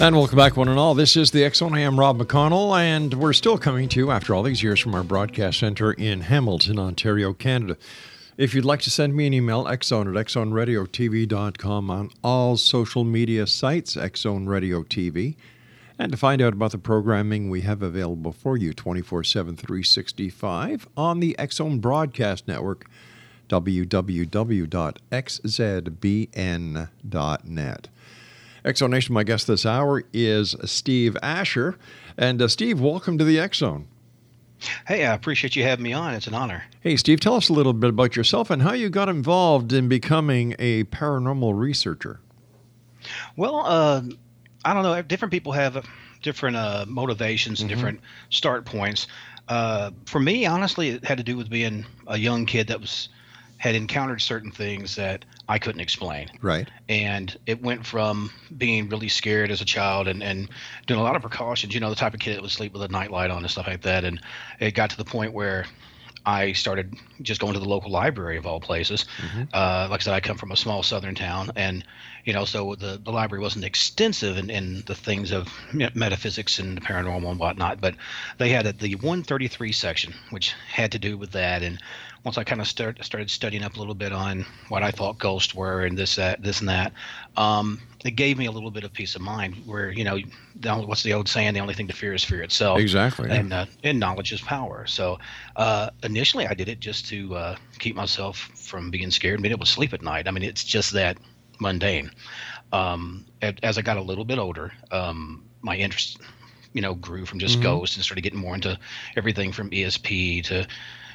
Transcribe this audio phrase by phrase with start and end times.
[0.00, 0.94] And welcome back, one and all.
[0.94, 1.72] This is the Zone.
[1.72, 4.92] I am Rob McConnell, and we're still coming to you after all these years from
[4.92, 7.76] our broadcast center in Hamilton, Ontario, Canada.
[8.36, 13.46] If you'd like to send me an email, xzone at xzoneradiotv.com on all social media
[13.46, 15.36] sites, Xzone Radio TV.
[15.96, 20.88] And to find out about the programming we have available for you 24 7, 365
[20.96, 22.86] on the Xzone Broadcast Network,
[23.48, 24.28] www.xzbn.net.
[28.64, 31.76] Exonation, my guest this hour is Steve Asher.
[32.16, 33.86] And uh, Steve, welcome to the Zone.
[34.86, 36.14] Hey, I appreciate you having me on.
[36.14, 36.64] It's an honor.
[36.80, 39.88] Hey, Steve, tell us a little bit about yourself and how you got involved in
[39.88, 42.20] becoming a paranormal researcher.
[43.36, 44.02] Well, uh,
[44.64, 45.02] I don't know.
[45.02, 45.84] Different people have
[46.22, 47.74] different uh, motivations and Mhm.
[47.74, 49.06] different start points.
[49.48, 53.10] Uh, for me, honestly, it had to do with being a young kid that was
[53.64, 56.28] had encountered certain things that I couldn't explain.
[56.42, 56.68] Right.
[56.86, 60.50] and it went from being really scared as a child and, and
[60.86, 62.82] doing a lot of precautions you know the type of kid that would sleep with
[62.82, 64.20] a nightlight on and stuff like that and
[64.60, 65.64] it got to the point where
[66.26, 69.06] i started just going to the local library of all places
[69.54, 71.84] uh, like i said i come from a small southern town and
[72.24, 75.48] you know so the, the library wasn't extensive in, in the things of
[75.94, 77.94] metaphysics and paranormal and whatnot but
[78.36, 81.80] they had a, the 133 section which had to do with that and
[82.24, 85.18] once I kind of start, started studying up a little bit on what I thought
[85.18, 86.92] ghosts were and this, that, this and that,
[87.36, 89.54] um, it gave me a little bit of peace of mind.
[89.66, 90.18] Where you know,
[90.56, 91.54] the what's the old saying?
[91.54, 92.78] The only thing to fear is fear itself.
[92.78, 93.36] Exactly, yeah.
[93.36, 94.86] And uh, and knowledge is power.
[94.86, 95.18] So
[95.56, 99.52] uh, initially, I did it just to uh, keep myself from being scared and being
[99.52, 100.28] able to sleep at night.
[100.28, 101.16] I mean, it's just that
[101.60, 102.10] mundane.
[102.72, 103.24] Um,
[103.62, 106.18] as I got a little bit older, um, my interest,
[106.74, 107.62] you know, grew from just Mhm.
[107.62, 108.78] ghosts and started getting more into
[109.16, 110.66] everything from ESP to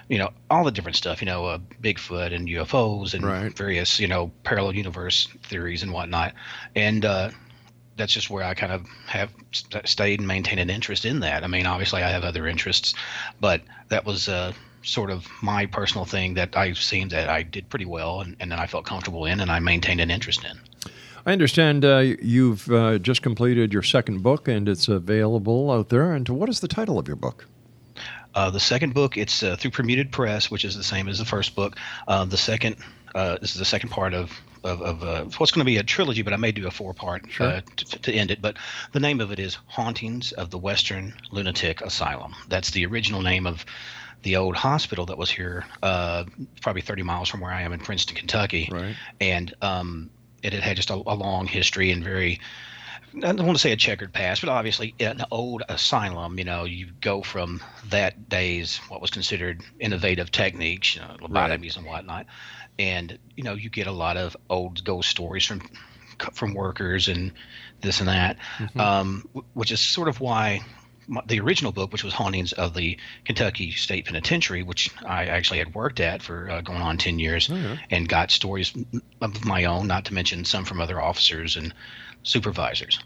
[0.09, 3.55] you know all the different stuff you know uh, bigfoot and ufos and Right.
[3.55, 6.33] various you know parallel universe theories and whatnot
[6.75, 7.29] and uh,
[7.95, 11.43] that's just where i kind of have st- stayed and maintained an interest in that
[11.43, 12.93] i mean obviously i have other interests
[13.39, 14.51] but that was uh,
[14.83, 18.51] sort of my personal thing that i've seen that i did pretty well and, and
[18.51, 20.57] then i felt comfortable in and i maintained an interest in
[21.25, 26.13] I understand uh, you've uh, just completed your second book and it's available out there.
[26.13, 27.45] And what is the title of your book?
[28.39, 31.25] Uh, the second book, it's uh, through Permuted Press, which is the same as the
[31.25, 31.75] first book.
[32.07, 32.77] Uh, the second,
[33.13, 34.31] uh, this is the second part of
[34.63, 36.93] of, of uh, what's going to be a trilogy, but I may do a four
[36.93, 37.47] part Sure.
[37.47, 38.41] uh, to, to end it.
[38.41, 38.55] But
[38.93, 42.33] the name of it is Hauntings of the Western Lunatic Asylum.
[42.47, 43.65] That's the original name of
[44.23, 46.23] the old hospital that was here, uh,
[46.61, 48.69] probably 30 miles from where I am in Princeton, Kentucky.
[48.71, 48.95] Right.
[49.19, 50.11] And um,
[50.43, 52.39] it had had just a, a long history and very
[53.15, 56.37] I don't want to say a checkered past, but obviously an old asylum.
[56.37, 61.77] You know, you go from that day's what was considered innovative techniques, you know, lobotomies
[61.77, 62.27] and whatnot,
[62.77, 65.61] and you know you get a lot of old ghost stories from
[66.33, 67.31] from workers and
[67.81, 68.37] this and that,
[68.77, 70.61] um, which is sort of why
[71.25, 75.73] the original book, which was Hauntings of the Kentucky State Penitentiary, which I actually had
[75.73, 77.49] worked at for uh, going on ten years,
[77.89, 78.73] and got stories
[79.21, 81.73] of my own, not to mention some from other officers and
[82.23, 82.99] supervisors.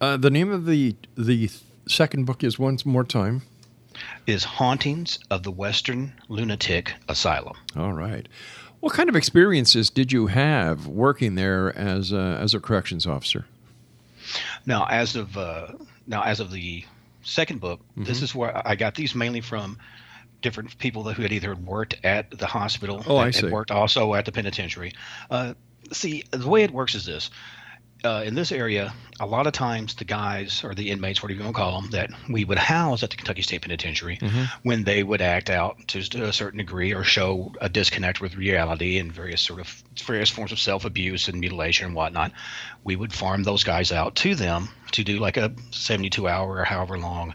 [0.00, 1.50] Uh, the name of the the
[1.86, 3.42] second book is once more time.
[4.26, 7.56] Is Hauntings of the Western Lunatic Asylum.
[7.76, 8.28] All right.
[8.80, 13.46] What kind of experiences did you have working there as a, as a corrections officer?
[14.66, 15.68] Now, as of uh,
[16.06, 16.84] now, as of the
[17.22, 18.22] second book, this Mhm.
[18.22, 19.78] is where I got these mainly from
[20.42, 23.46] different people that who had either worked at the hospital Oh, I see.
[23.46, 24.92] and worked also at the penitentiary.
[25.28, 25.54] Uh,
[25.90, 27.30] see, the way it works is this:
[28.04, 31.44] uh, in this area, a lot of times the guys or the inmates, whatever you
[31.44, 34.18] want to call them, that we would house at the Kentucky State Penitentiary,
[34.62, 38.36] when they would act out to, to a certain degree or show a disconnect with
[38.36, 42.32] reality and various sort of various forms of self abuse and mutilation and whatnot,
[42.84, 46.64] we would farm those guys out to them to do like a 72 hour or
[46.64, 47.34] however long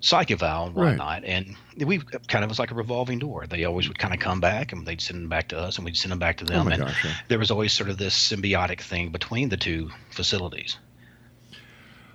[0.00, 0.88] psych eval and Right.
[0.90, 1.24] whatnot.
[1.24, 1.98] And we
[2.28, 3.46] kind of was like a revolving door.
[3.46, 5.84] They always would kind of come back and they'd send them back to us and
[5.84, 6.66] we'd send them back to them.
[6.66, 7.12] Oh and gosh, yeah.
[7.28, 10.78] there was always sort of this symbiotic thing between the two facilities.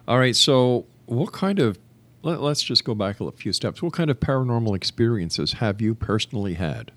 [0.08, 0.36] All right.
[0.36, 1.78] So, what kind of,
[2.24, 3.82] let, let's just go back a few steps.
[3.82, 6.92] What kind of paranormal experiences have you personally had?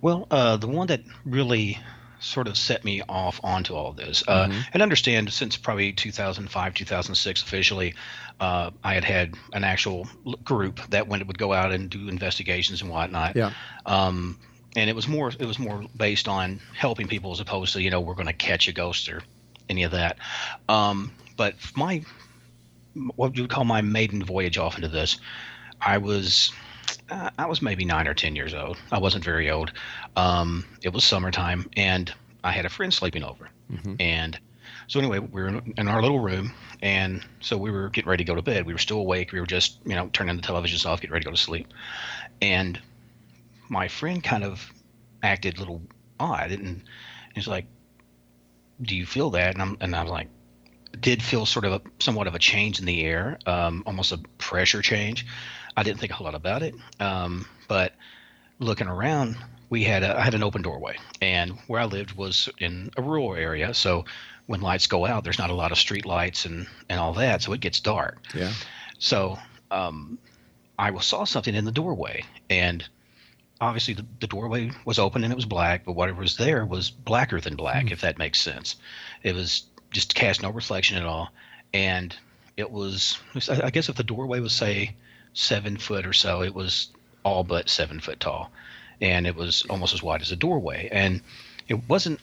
[0.00, 1.78] Well, uh, the one that really
[2.20, 6.74] sort of set me off onto all of this, uh, and understand since probably 2005,
[6.74, 7.94] 2006 officially,
[8.40, 10.06] uh, I had had an actual
[10.44, 13.36] group that went would go out and do investigations and whatnot.
[13.36, 13.52] Yeah.
[13.86, 14.38] Um,
[14.76, 17.90] and it was more it was more based on helping people as opposed to you
[17.90, 19.22] know we're going to catch a ghost or
[19.68, 20.18] any of that.
[20.68, 22.04] Um, but my
[23.16, 25.18] what you would call my maiden voyage off into this,
[25.80, 26.52] I was
[27.10, 28.78] uh, I was maybe nine or ten years old.
[28.92, 29.72] I wasn't very old.
[30.16, 32.12] Um, it was summertime, and
[32.44, 33.48] I had a friend sleeping over,
[34.00, 34.38] and
[34.88, 36.52] so anyway, we were in, in our little room,
[36.82, 38.66] and so we were getting ready to go to bed.
[38.66, 39.32] We were still awake.
[39.32, 41.68] We were just you know turning the televisions off, getting ready to go to sleep,
[42.40, 42.80] and
[43.68, 44.72] my friend kind of
[45.22, 45.82] acted a little
[46.18, 46.82] odd, and
[47.34, 47.66] he's like,
[48.80, 50.28] "Do you feel that?" And I'm and I was like,
[51.00, 54.18] did feel sort of a, somewhat of a change in the air, um, almost a
[54.38, 55.26] pressure change.
[55.78, 57.94] I didn't think a whole lot about it, um, but
[58.58, 59.36] looking around,
[59.70, 63.02] we had a, I had an open doorway, and where I lived was in a
[63.02, 64.04] rural area, so
[64.46, 67.42] when lights go out, there's not a lot of street lights and and all that,
[67.42, 68.18] so it gets dark.
[68.34, 68.52] Yeah.
[68.98, 69.38] So
[69.70, 70.18] um,
[70.78, 72.84] I saw something in the doorway, and
[73.60, 76.90] obviously the, the doorway was open and it was black, but whatever was there was
[76.90, 78.76] blacker than black, if that makes sense.
[79.22, 81.30] It was just cast no reflection at all,
[81.72, 82.16] and
[82.56, 83.18] it was.
[83.48, 84.96] I guess if the doorway was say
[85.38, 86.88] seven foot or so, it was
[87.22, 88.50] all but seven foot tall,
[89.00, 91.22] and it was almost as wide as a doorway, and
[91.68, 92.18] it wasn't.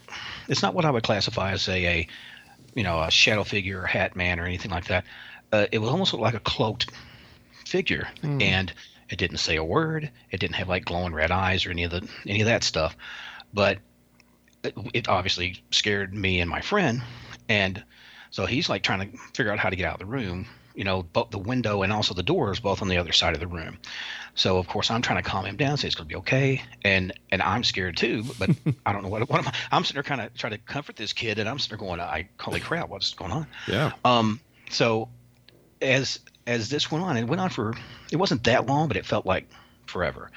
[0.49, 2.07] It's not what I would classify as say a,
[2.75, 5.05] you know, a shadow figure or hat man or anything like that.
[5.51, 6.91] Uh, it was almost like a cloaked
[7.65, 8.09] figure,
[8.41, 8.73] and
[9.09, 10.11] it didn't say a word.
[10.29, 12.97] It didn't have like glowing red eyes or any of the any of that stuff,
[13.53, 13.77] but
[14.63, 17.01] it, it obviously scared me and my friend,
[17.47, 17.81] and
[18.29, 20.47] so he's like trying to figure out how to get out of the room.
[20.75, 23.39] You know, both the window and also the doors both on the other side of
[23.39, 23.77] the room.
[24.35, 26.61] So of course I'm trying to calm him down, say it's going to be okay,
[26.83, 28.49] and and I'm scared too, but
[28.85, 29.53] I don't know what what am I?
[29.71, 31.99] I'm sitting there kind of trying to comfort this kid, and I'm sitting there going,
[31.99, 33.47] I holy crap, what's going on?
[33.67, 33.91] Yeah.
[34.03, 34.39] Um,
[34.69, 35.09] so
[35.81, 37.73] as as this went on, it went on for
[38.11, 39.47] it wasn't that long, but it felt like
[39.85, 40.31] forever.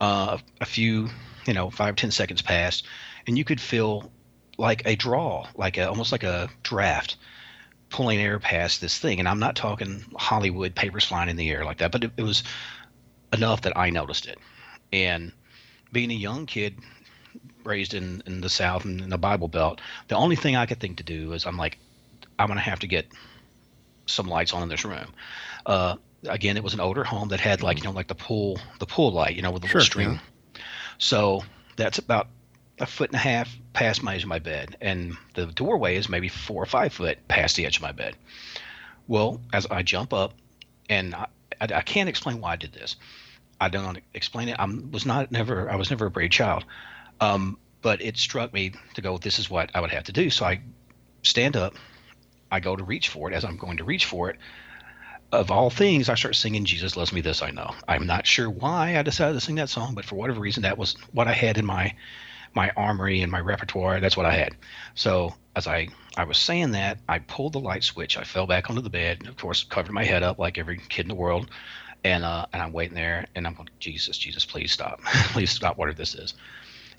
[0.00, 1.08] Uh, a few,
[1.46, 2.86] you know, five ten seconds passed,
[3.26, 4.10] and you could feel
[4.58, 7.16] like a draw, like a, almost like a draft
[7.92, 9.18] pulling air past this thing.
[9.20, 12.22] And I'm not talking Hollywood papers flying in the air like that, but it, it
[12.22, 12.42] was
[13.32, 14.38] enough that I noticed it.
[14.92, 15.32] And
[15.92, 16.78] being a young kid
[17.64, 20.80] raised in, in the South and in the Bible Belt, the only thing I could
[20.80, 21.78] think to do is I'm like,
[22.38, 23.06] I'm going to have to get
[24.06, 25.12] some lights on in this room.
[25.64, 28.58] Uh, again, it was an older home that had like, you know, like the pool,
[28.80, 30.20] the pool light, you know, with the Sure, little string.
[30.98, 31.42] So
[31.76, 32.28] that's about
[32.78, 36.08] a foot and a half past my edge of my bed, and the doorway is
[36.08, 38.16] maybe four or five foot past the edge of my bed.
[39.06, 40.34] Well, as I jump up,
[40.88, 41.26] and I,
[41.60, 42.96] I, I can't explain why I did this.
[43.60, 44.56] I don't explain it.
[44.58, 45.70] I was not never.
[45.70, 46.64] I was never a brave child,
[47.20, 49.18] um, but it struck me to go.
[49.18, 50.30] This is what I would have to do.
[50.30, 50.60] So I
[51.22, 51.74] stand up.
[52.50, 53.34] I go to reach for it.
[53.34, 54.38] As I'm going to reach for it,
[55.30, 57.74] of all things, I start singing "Jesus Loves Me." This I know.
[57.86, 60.76] I'm not sure why I decided to sing that song, but for whatever reason, that
[60.76, 61.94] was what I had in my
[62.54, 64.00] my armory and my repertoire.
[64.00, 64.56] That's what I had.
[64.94, 68.18] So as I I was saying that, I pulled the light switch.
[68.18, 69.18] I fell back onto the bed.
[69.20, 71.48] and Of course, covered my head up like every kid in the world.
[72.04, 75.00] And uh, and I'm waiting there, and I'm going, Jesus, Jesus, please stop,
[75.32, 76.34] please stop, whatever this is.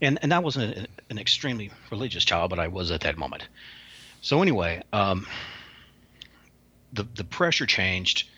[0.01, 3.47] And and I wasn't an, an extremely religious child, but I was at that moment.
[4.21, 5.27] So anyway, um,
[6.93, 8.29] the the pressure changed,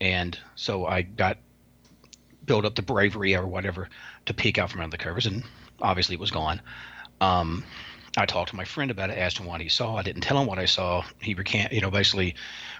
[0.00, 1.38] and so I got
[2.44, 3.88] built up the bravery or whatever
[4.26, 5.44] to peek out from under the covers, and
[5.82, 6.60] obviously it was gone.
[7.20, 7.64] Um,
[8.16, 9.96] I talked to my friend about it, asked him what he saw.
[9.96, 11.04] I didn't tell him what I saw.
[11.20, 12.34] He recant, you know, basically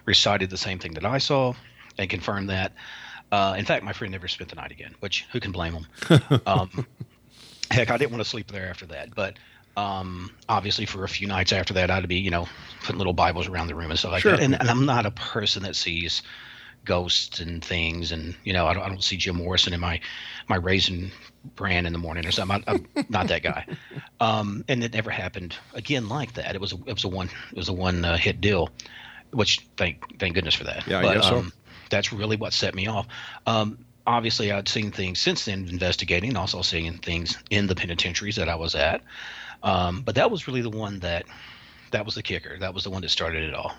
[0.04, 1.54] recited the same thing that I saw
[1.98, 2.72] and confirmed that.
[3.30, 5.86] Uh, in fact, my friend never spent the night again, which who can blame him?
[6.46, 6.86] um,
[7.70, 9.14] heck, I didn't want to sleep there after that.
[9.14, 9.38] But
[9.76, 12.46] um, obviously, for a few nights after that, I'd be, you know,
[12.82, 14.32] putting little Bibles around the room and stuff like Sure.
[14.32, 14.42] that.
[14.42, 16.22] And, and I'm not a person that sees
[16.84, 20.00] ghosts and things, and you know, I don't, I don't see Jim Morrison in my
[20.48, 21.10] my raisin
[21.56, 22.62] bran in the morning or something.
[22.66, 23.66] I, I'm not that guy.
[24.20, 26.54] Um, and it never happened again like that.
[26.54, 28.70] It was a, it was a one it was a one uh, hit deal,
[29.32, 30.86] which thank thank goodness for that.
[30.86, 31.38] Yeah, I guess so.
[31.38, 31.52] um,
[31.90, 33.08] that's really what set me off.
[33.46, 38.48] Um, obviously, I'd seen things since then investigating, also seeing things in the penitentiaries that
[38.48, 39.02] I was at.
[39.64, 41.26] Um, but that was really the one that
[41.90, 42.58] that was the kicker.
[42.58, 43.74] That was the one that started it all.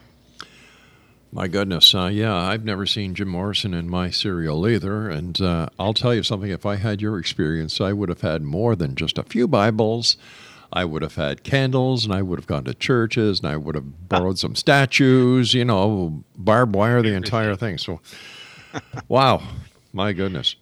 [1.36, 5.10] My goodness, uh, yeah, I've never seen Jim Morrison in my cereal either.
[5.10, 8.44] And uh, I'll tell you something if I had your experience, I would have had
[8.44, 10.16] more than just a few Bibles.
[10.72, 13.74] I would have had candles and I would have gone to churches and I would
[13.74, 17.80] have borrowed some statues, you know, barbed wire, the entire thing.
[17.80, 18.00] So,
[19.08, 19.42] wow,
[19.92, 20.56] my goodness.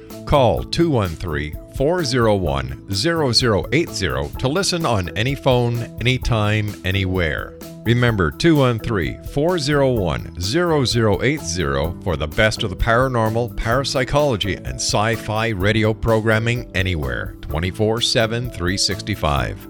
[0.31, 7.59] Call 213 401 0080 to listen on any phone, anytime, anywhere.
[7.83, 15.93] Remember 213 401 0080 for the best of the paranormal, parapsychology, and sci fi radio
[15.93, 19.67] programming anywhere 24 7 365.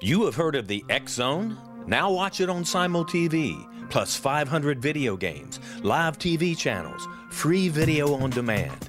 [0.00, 1.58] You have heard of the X Zone?
[1.86, 8.14] Now watch it on Simul TV, plus 500 video games, live TV channels, free video
[8.14, 8.88] on demand,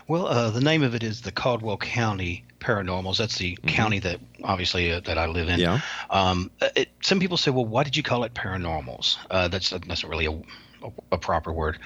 [0.09, 3.17] Well, uh, the name of it is the Caldwell County Paranormals.
[3.17, 3.69] That's the mm-hmm.
[3.69, 5.61] county that obviously uh, that I live in.
[5.61, 5.79] Yeah.
[6.09, 9.15] Um, it, some people say, well, why did you call it paranormals?
[9.31, 11.79] Uh, that's that's not really a, a, a proper word.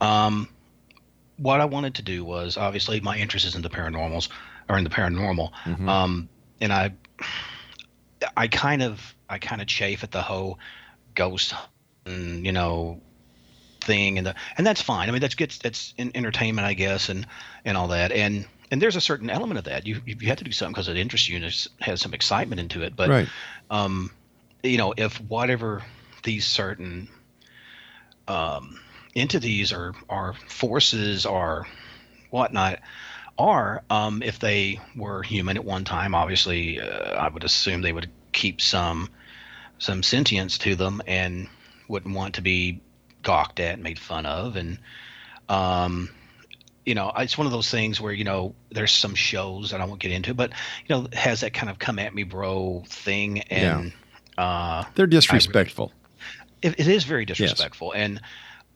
[0.00, 0.48] Um,
[1.36, 4.28] what I wanted to do was obviously my interest is in the paranormals
[4.68, 5.88] or in the paranormal, mm-hmm.
[5.88, 6.28] um,
[6.60, 6.92] and I
[8.36, 10.58] I kind of I kind of chafe at the whole
[11.14, 11.54] ghost,
[12.06, 13.00] you know,
[13.80, 15.08] thing and the and that's fine.
[15.08, 17.26] I mean that's gets that's in entertainment I guess and
[17.64, 19.86] and all that and and there's a certain element of that.
[19.86, 22.60] You you have to do something because it interests you and it has some excitement
[22.60, 22.96] into it.
[22.96, 23.28] But right.
[23.70, 24.10] um,
[24.62, 25.82] you know if whatever
[26.24, 27.08] these certain
[28.28, 28.80] um,
[29.14, 31.66] entities or or forces or
[32.30, 32.80] whatnot
[33.38, 37.92] are um, if they were human at one time obviously uh, i would assume they
[37.92, 39.08] would keep some
[39.78, 41.48] some sentience to them and
[41.88, 42.80] wouldn't want to be
[43.22, 44.78] gawked at, made fun of, and
[45.48, 46.08] um,
[46.84, 49.84] you know, it's one of those things where you know there's some shows that I
[49.84, 50.52] won't get into, but
[50.86, 53.92] you know, has that kind of come at me, bro, thing, and
[54.38, 54.44] yeah.
[54.44, 55.92] uh, they're disrespectful.
[55.92, 58.04] I, it, it is very disrespectful, yes.
[58.04, 58.20] and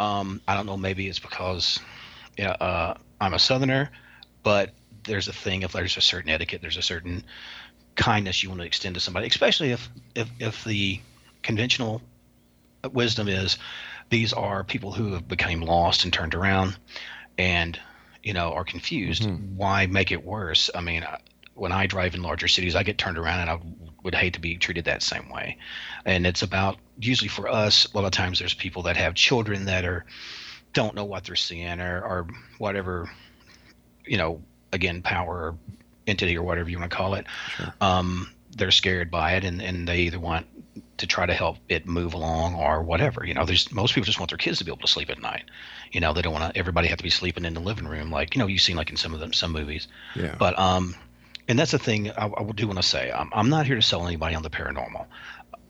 [0.00, 1.78] um, I don't know, maybe it's because
[2.36, 3.90] yeah, uh, I'm a Southerner,
[4.42, 4.70] but
[5.04, 7.24] there's a thing if there's a certain etiquette, there's a certain
[7.96, 11.00] kindness you want to extend to somebody, especially if if if the
[11.42, 12.02] conventional
[12.92, 13.58] wisdom is
[14.10, 16.76] these are people who have become lost and turned around
[17.38, 17.78] and
[18.22, 19.22] you know are confused.
[19.22, 19.56] Mm-hmm.
[19.56, 20.70] why make it worse?
[20.74, 21.04] I mean
[21.54, 23.60] when i drive in larger cities i get turned around and i
[24.02, 25.58] would hate to be treated that same way.
[26.06, 29.66] And it's about usually for us a lot of times there's people that have children
[29.66, 30.06] that are
[30.72, 32.26] don't know what they're seeing or, or
[32.58, 33.10] whatever
[34.10, 35.54] you know again power
[36.06, 37.26] entity or whatever you want to call it
[37.56, 37.72] sure.
[37.80, 40.46] um, they're scared by it and, and they either want
[41.00, 43.24] to try to help it move along or whatever.
[43.24, 45.20] You know, there's most people just want their kids to be able to sleep at
[45.20, 45.44] night.
[45.92, 48.10] You know, they don't want to everybody have to be sleeping in the living room
[48.10, 49.88] like you know you've seen like in some of them some movies.
[50.14, 50.34] Yeah.
[50.38, 50.94] But um,
[51.48, 53.10] and that's the thing I, I do want to say.
[53.10, 55.06] I'm, I'm not here to sell anybody on the paranormal.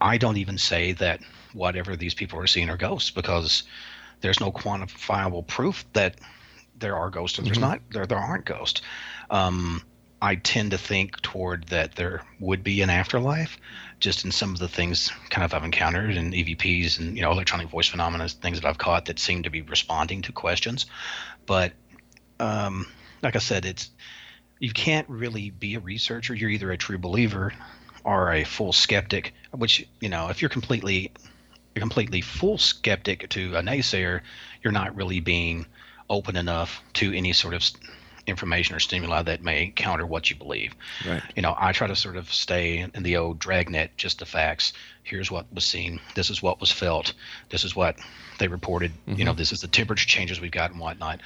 [0.01, 1.21] I don't even say that
[1.53, 3.63] whatever these people are seeing are ghosts because
[4.21, 6.17] there's no quantifiable proof that
[6.81, 7.71] there are ghosts or there's mm-hmm.
[7.71, 8.83] not there there aren't ghosts.
[9.31, 9.83] Um,
[10.23, 13.59] I tend to think toward that there would be an afterlife,
[14.01, 17.31] just in some of the things kind of I've encountered in EVPs and you know
[17.31, 20.87] electronic voice phenomena, things that I've caught that seem to be responding to questions.
[21.47, 21.73] But
[22.39, 22.87] um,
[23.23, 23.91] like I said, it's
[24.59, 26.35] you can't really be a researcher.
[26.35, 27.53] You're either a true believer
[28.05, 29.33] or a full skeptic.
[29.53, 31.13] Which you know, if you're completely
[31.75, 34.21] a completely full skeptic to a naysayer,
[34.63, 35.67] you're not really being
[36.11, 37.63] open enough to any sort of
[38.27, 40.75] information or stimuli that may counter what you believe.
[41.07, 41.23] Right.
[41.35, 44.73] You know, I try to sort of stay in the old dragnet, just the facts.
[45.03, 46.01] Here's what was seen.
[46.15, 47.15] This is what was felt.
[47.49, 47.99] This is what
[48.39, 48.93] they reported.
[48.93, 49.19] Mm-hmm.
[49.19, 49.39] You know, mm-hmm.
[49.39, 51.21] this is the temperature changes we've got and whatnot,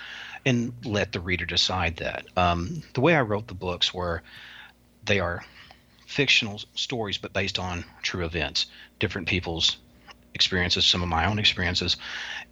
[0.46, 2.26] and let the reader decide that.
[2.36, 4.22] Um, the way I wrote the books were
[5.04, 5.44] they are
[6.06, 8.66] fictional stories, but based on true events,
[8.98, 9.76] different people's
[10.34, 11.96] experiences, some of my own experiences,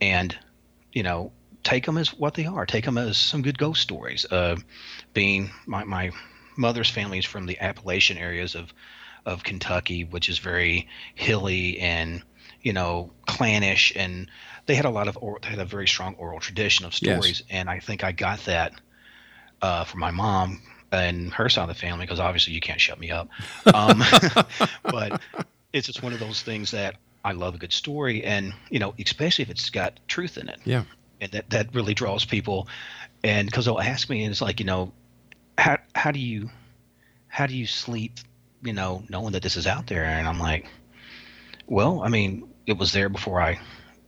[0.00, 0.36] and
[0.92, 1.32] you know
[1.62, 2.66] take them as what they are.
[2.66, 4.26] Take them as some good ghost stories.
[4.30, 4.56] Uh,
[5.12, 6.10] being my, my
[6.56, 8.72] mother's family is from the Appalachian areas of
[9.24, 12.22] of Kentucky, which is very hilly and
[12.60, 14.28] you know clannish, and
[14.66, 17.40] they had a lot of or, they had a very strong oral tradition of stories,
[17.40, 17.42] yes.
[17.50, 18.72] and I think I got that
[19.60, 22.98] uh, from my mom and her side of the family because obviously you can't shut
[22.98, 23.28] me up.
[23.72, 24.02] Um,
[24.82, 25.20] but
[25.72, 28.94] it's just one of those things that I love a good story, and you know,
[28.98, 30.58] especially if it's got truth in it.
[30.64, 30.82] Yeah
[31.22, 32.68] and that that really draws people.
[33.24, 34.92] And because they'll ask me, and it's like, you know,
[35.56, 36.50] how how do you
[37.28, 38.18] how do you sleep,
[38.62, 40.04] you know, knowing that this is out there?
[40.04, 40.66] And I'm like,
[41.66, 43.60] well, I mean, it was there before I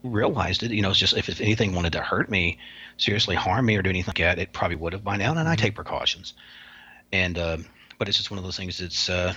[0.03, 0.72] realized it.
[0.72, 2.59] You know, it's just if, if anything wanted to hurt me,
[2.98, 5.35] seriously harm me or do anything like that, it probably would have by now.
[5.35, 6.35] And I take precautions.
[7.12, 7.59] And uh,
[7.98, 8.81] but it's just one of those things.
[8.81, 9.35] It's uh,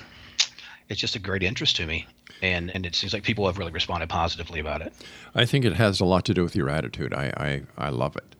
[0.89, 2.07] it's just a great interest to me
[2.41, 4.93] and and it seems like people have really responded positively about it.
[5.35, 7.13] I think it has a lot to do with your attitude.
[7.13, 7.33] I
[7.77, 8.35] I, I love it.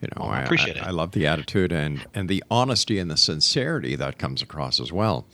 [0.00, 0.86] You know, oh, I appreciate I, it.
[0.86, 4.92] I love the attitude and and the honesty and the sincerity that comes across as
[4.92, 5.26] well.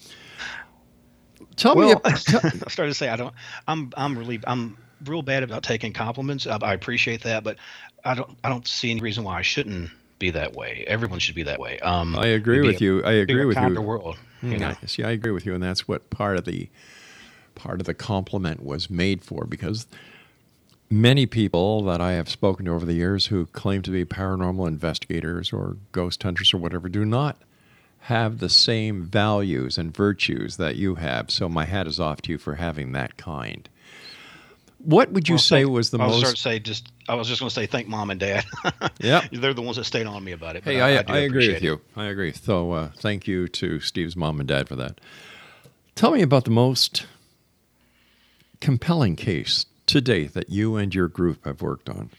[1.57, 2.01] Tell well, me.
[2.05, 3.35] I started to say I don't.
[3.67, 6.47] I'm I'm really I'm real bad about taking compliments.
[6.47, 7.57] I, I appreciate that, but
[8.05, 10.85] I don't I don't see any reason why I shouldn't be that way.
[10.87, 11.79] Everyone should be that way.
[11.81, 13.03] Um, I agree with a you.
[13.05, 13.81] I agree with you.
[13.81, 14.19] world.
[14.43, 14.69] You Mm, know?
[14.83, 16.69] I- see, I agree with you, and that's what part of the
[17.59, 19.87] part of the compliment was made for because
[20.91, 24.67] many people that I have spoken to over the years who claim to be paranormal
[24.67, 27.37] investigators or ghost hunters or whatever do not
[28.03, 31.31] have the same values and virtues that you have.
[31.31, 33.69] So my hat is off to you for having that kind.
[34.79, 36.21] What would you Well, say thank- was the I was most?
[36.21, 36.93] starting to say just.
[37.09, 38.45] I was just going to say thank mom and dad.
[39.01, 40.65] yeah, they're the ones that stayed on me about it.
[40.65, 41.63] but Hey, I, do I, agree with it.
[41.63, 41.81] you.
[41.97, 42.33] I agree.
[42.33, 45.01] So uh, thank you to Steve's mom and dad for that.
[45.95, 47.07] Tell me about the most
[48.61, 52.11] compelling case to date that you and your group have worked on.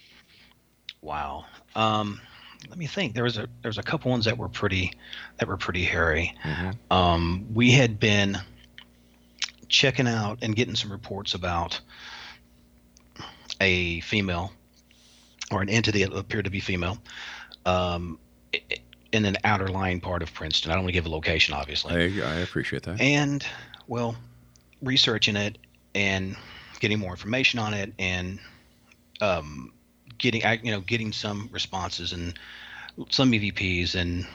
[1.02, 1.46] Wow.
[1.76, 2.20] Um,
[2.68, 3.14] let me think.
[3.16, 4.94] There was a there was a couple ones that were pretty
[5.38, 6.36] that were pretty hairy.
[6.92, 8.38] Um, we had been
[9.70, 11.80] checking out and getting some reports about
[13.62, 14.52] a female
[15.52, 16.98] or an entity that appeared to be female
[17.66, 18.20] um,
[19.12, 20.72] in an outer lying part of Princeton.
[20.72, 23.00] I don't want to give a location, obviously I, I appreciate that.
[23.00, 23.46] and
[23.88, 24.16] well
[24.82, 25.58] researching it
[26.00, 26.36] and
[26.80, 28.40] getting more information on it and
[29.22, 29.74] um,
[30.18, 32.34] getting you know getting some responses and
[33.10, 34.26] some evps and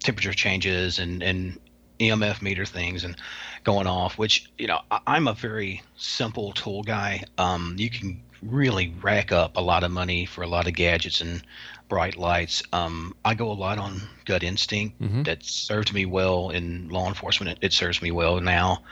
[0.00, 1.58] temperature changes and and
[2.00, 3.16] emf meter things and
[3.62, 7.22] going off which you know I, i'm a very simple tool guy.
[7.38, 11.20] Um, you can really rack up a lot of money for a lot of gadgets
[11.20, 11.40] and
[11.88, 12.62] bright lights.
[12.72, 15.24] Um, i go a lot on gut instinct Mhm.
[15.24, 17.52] that served me well in law enforcement.
[17.52, 18.82] It, it serves me well now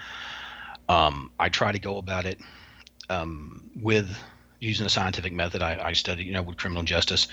[0.91, 2.41] um, I try to go about it
[3.09, 4.11] um, with
[4.59, 5.63] using a scientific method.
[5.63, 7.29] I, I study, you know, with criminal justice,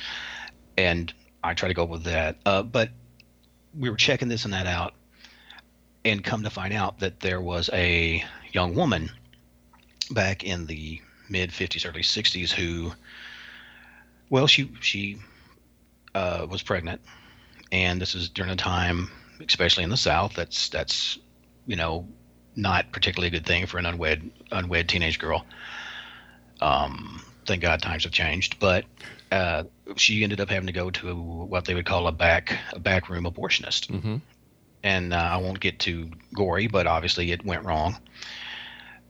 [0.77, 1.11] and
[1.43, 2.37] I try to go with that.
[2.45, 2.91] Uh, but
[3.77, 4.93] we were checking this and that out,
[6.05, 9.09] and come to find out that there was a young woman
[10.11, 12.91] back in the mid 50s, early 60s who,
[14.29, 15.17] well, she she
[16.13, 17.01] uh, was pregnant,
[17.71, 19.09] and this is during a time,
[19.47, 21.17] especially in the South, that's that's
[21.65, 22.07] you know
[22.57, 25.45] not particularly a good thing for an unwed unwed teenage girl.
[26.59, 28.83] Um, thank God times have changed, but
[29.31, 29.63] uh,
[29.95, 33.09] she ended up having to go to what they would call a back a back
[33.09, 33.87] room abortionist.
[33.87, 34.21] Mhm.
[34.83, 37.97] And uh, I won't get too gory, but obviously it went wrong,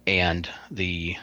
[0.06, 1.16] and the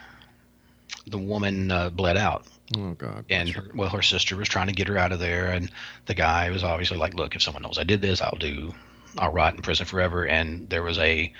[1.06, 3.26] the woman uh, bled out Oh God.
[3.28, 5.70] and her, well, her sister was trying to get her out of there, and
[6.06, 8.74] the guy was obviously like, "Look, if someone knows I did this, I'll do,
[9.18, 11.32] I'll rot in prison forever." And there was a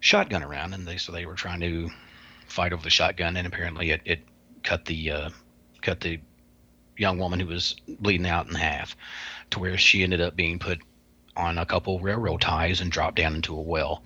[0.00, 1.90] shotgun around, and they so they were trying to
[2.46, 4.20] fight over the shotgun, and apparently it, it
[4.62, 5.30] cut the uh,
[5.82, 6.20] cut the
[6.96, 8.96] young woman who was bleeding out in half,
[9.50, 10.80] to where she ended up being put
[11.36, 14.02] on a couple railroad ties and dropped down into a well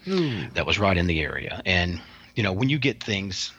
[0.55, 1.63] that was right in the area.
[1.65, 2.01] And
[2.35, 3.53] you know, when you get things,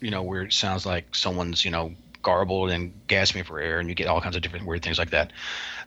[0.00, 3.88] you know, where it sounds like someone's, you know, garbled and gasping for air, and
[3.88, 5.32] you get all kinds of different weird things like that,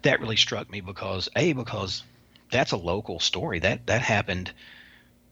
[0.02, 2.04] that really struck me because a because
[2.52, 4.52] that's a local story that that happened.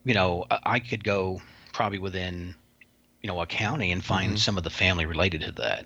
[0.04, 1.42] You know, I, could go
[1.74, 2.56] probably within,
[3.22, 5.86] you know, a county and find some of the family related to that.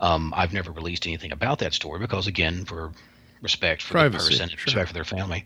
[0.00, 2.92] Um, I've never released anything about that story because, again, for
[3.40, 4.64] respect for Privacy, the person, sure.
[4.66, 5.44] respect for their family,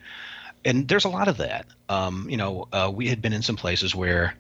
[0.65, 1.67] and there's a lot of that.
[1.89, 4.35] Um, you know, uh, we had been in some places where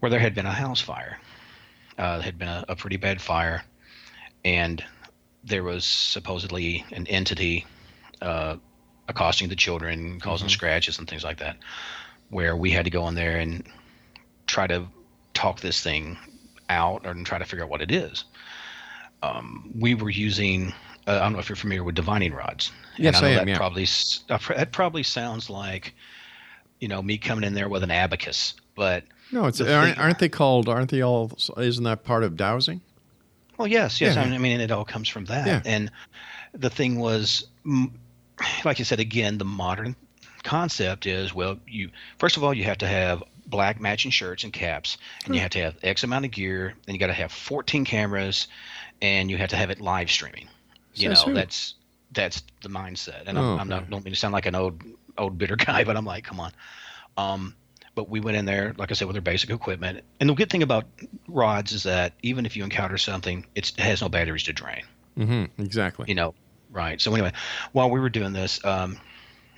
[0.00, 1.18] where there had been a house fire.
[1.96, 3.64] Uh, there had been a, a pretty bad fire,
[4.44, 4.84] and
[5.44, 7.66] there was supposedly an entity
[8.20, 8.56] uh,
[9.08, 11.56] accosting the children, causing scratches and things like that.
[12.30, 13.62] Where we had to go in there and
[14.46, 14.86] try to
[15.34, 16.16] talk this thing
[16.68, 18.24] out and try to figure out what it is.
[19.22, 20.72] Um, we were using.
[21.06, 22.72] Uh, I don't know if you're familiar with divining rods.
[22.96, 23.56] Yes, and I, I am, That yeah.
[23.56, 23.86] probably
[24.30, 25.94] uh, that probably sounds like,
[26.80, 30.02] you know, me coming in there with an abacus, but No, it's the aren't, thing-
[30.02, 30.68] aren't they called?
[30.68, 31.30] Aren't they all?
[31.58, 32.80] Isn't that part of dowsing?
[33.58, 34.16] Well, yes, yes.
[34.16, 34.22] Yeah.
[34.22, 35.46] I mean, it all comes from that.
[35.46, 35.62] Yeah.
[35.64, 35.90] And
[36.54, 37.46] the thing was,
[38.64, 39.96] like you said, again, the modern
[40.42, 44.52] concept is well, you first of all you have to have black matching shirts and
[44.52, 47.30] caps, and you have to have X amount of gear, and you got to have
[47.32, 48.48] 14 cameras,
[49.02, 50.48] and you have to have it live streaming.
[50.94, 51.34] You Says know, who?
[51.34, 51.74] that's
[52.12, 53.24] that's the mindset.
[53.26, 54.82] And Oh, I'm, I'm not don't mean to sound like an old
[55.18, 56.52] old bitter guy, but I'm like, come on.
[57.16, 57.54] Um,
[57.94, 60.02] but we went in there, like I said, with our basic equipment.
[60.18, 60.84] And the good thing about
[61.28, 64.82] rods is that even if you encounter something, it's, it has no batteries to drain.
[65.16, 65.62] Mm-hmm.
[65.62, 66.06] Exactly.
[66.08, 66.34] You know,
[66.74, 67.00] right?
[67.00, 67.32] So anyway,
[67.72, 68.98] while we were doing this, um,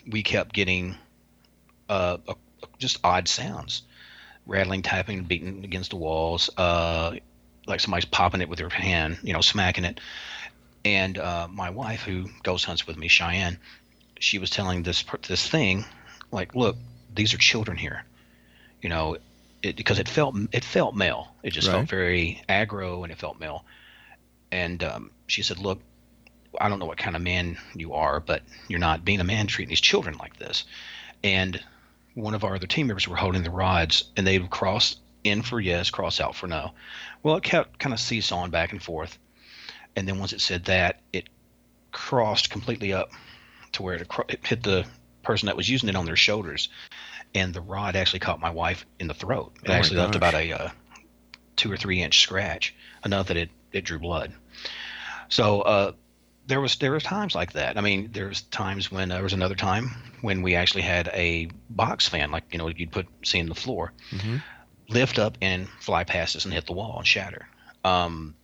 [0.09, 0.96] we kept getting
[1.88, 2.35] uh, uh,
[2.79, 3.83] just odd sounds,
[4.46, 7.16] rattling, tapping, beating against the walls, uh,
[7.66, 10.00] like somebody's popping it with their hand, you know, smacking it.
[10.85, 13.59] And uh, my wife, who ghost hunts with me, Cheyenne,
[14.20, 15.85] she was telling this this thing,
[16.31, 16.76] like, look,
[17.12, 18.05] these are children here,
[18.81, 19.16] you know,
[19.62, 21.35] it, because it felt it felt male.
[21.42, 21.74] It just Right.
[21.74, 23.64] felt very aggro and it felt male.
[24.52, 25.81] And um, she said, look,
[26.61, 29.47] I don't know what kind of man you are, but you're not being a man
[29.47, 30.64] treating these children like this.
[31.23, 31.62] And
[32.14, 35.42] one of our other team members were holding the rods, and they would cross in
[35.42, 36.73] for yes, cross out for no.
[37.23, 39.19] Well, it kept kind of seesawing back and forth.
[39.97, 41.29] And then once it said that, it
[41.92, 43.11] crossed completely up
[43.73, 44.85] to where it, it hit the
[45.23, 46.69] person that was using it on their shoulders.
[47.35, 49.53] And the rod actually caught my wife in the throat.
[49.62, 50.71] It Oh actually left about a uh,
[51.57, 54.33] two or three inch scratch, enough that it, it drew blood.
[55.29, 55.92] So uh,
[56.46, 57.76] there was there was times like that.
[57.76, 61.48] I mean, there was times when there was another time when we actually had a
[61.70, 63.92] box fan, like you know you'd put see in the floor,
[64.88, 67.48] lift up and fly past us and hit the wall and shatter.
[67.85, 68.35] Um,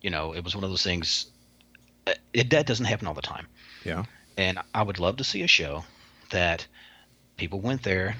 [0.00, 1.26] you know, it was one of those things.
[2.06, 3.46] uh, It that doesn't happen all the time,
[3.84, 4.04] Yeah.
[4.36, 5.84] and I would love to see a show
[6.30, 6.66] that
[7.36, 8.16] people went there,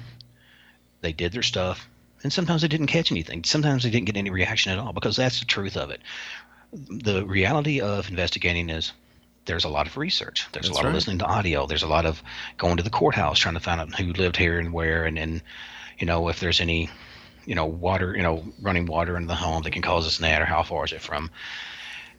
[1.01, 1.87] they did their stuff,
[2.23, 3.43] and sometimes they didn't catch anything.
[3.43, 6.01] Sometimes they didn't get any reaction at all because that's the truth of it.
[6.73, 8.91] The reality of investigating is
[9.45, 10.47] there's a lot of research.
[10.51, 10.89] There's That's a lot right.
[10.89, 11.67] of listening to audio.
[11.67, 12.21] There's a lot of
[12.57, 15.41] going to the courthouse trying to find out who lived here and where, and then,
[15.99, 16.89] you know if there's any
[17.45, 20.41] you know water you know running water in the home that can cause us that
[20.41, 21.29] or how far is it from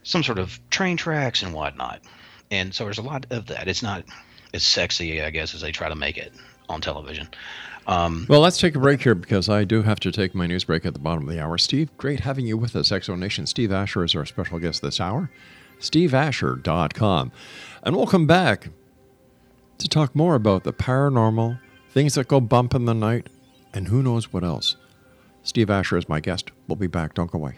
[0.03, 2.01] some sort of train tracks and whatnot.
[2.49, 3.67] And so there's a lot of that.
[3.67, 4.05] It's not
[4.53, 6.31] as sexy, I guess, as they try to make it
[6.69, 7.27] on television.
[7.87, 10.63] Um, Well, let's take a break here because I do have to take my news
[10.63, 11.57] break at the bottom of the hour.
[11.57, 12.89] Steve, great having you with us.
[12.89, 13.45] Exo Nation.
[13.47, 15.29] Steve Asher is our special guest this hour.
[15.79, 17.31] SteveAsher.com.
[17.83, 18.69] And we'll come back
[19.77, 21.59] to talk more about the paranormal,
[21.89, 23.27] things that go bump in the night,
[23.73, 24.75] and who knows what else.
[25.43, 26.51] Steve Asher is my guest.
[26.67, 27.13] We'll be back.
[27.13, 27.57] Don't go away.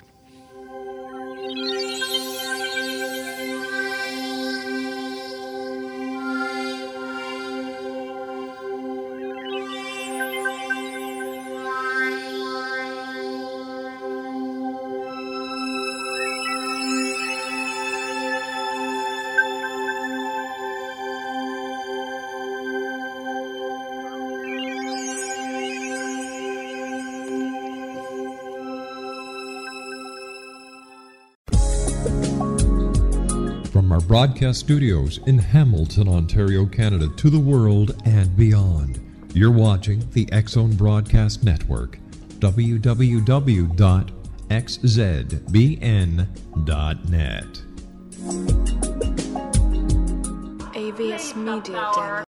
[34.20, 39.00] Broadcast studios in Hamilton, Ontario, Canada, to the world and beyond,
[39.34, 41.98] you're watching the X Zone Broadcast Network.
[42.40, 42.82] www.xzbn.net.
[50.76, 52.29] AVS Media.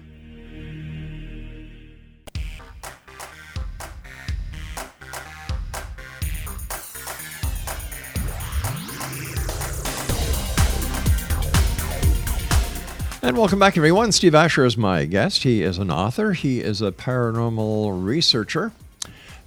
[13.23, 14.11] And welcome back, everyone.
[14.11, 15.43] Steve Asher is my guest.
[15.43, 18.71] He is an author, he is a paranormal researcher,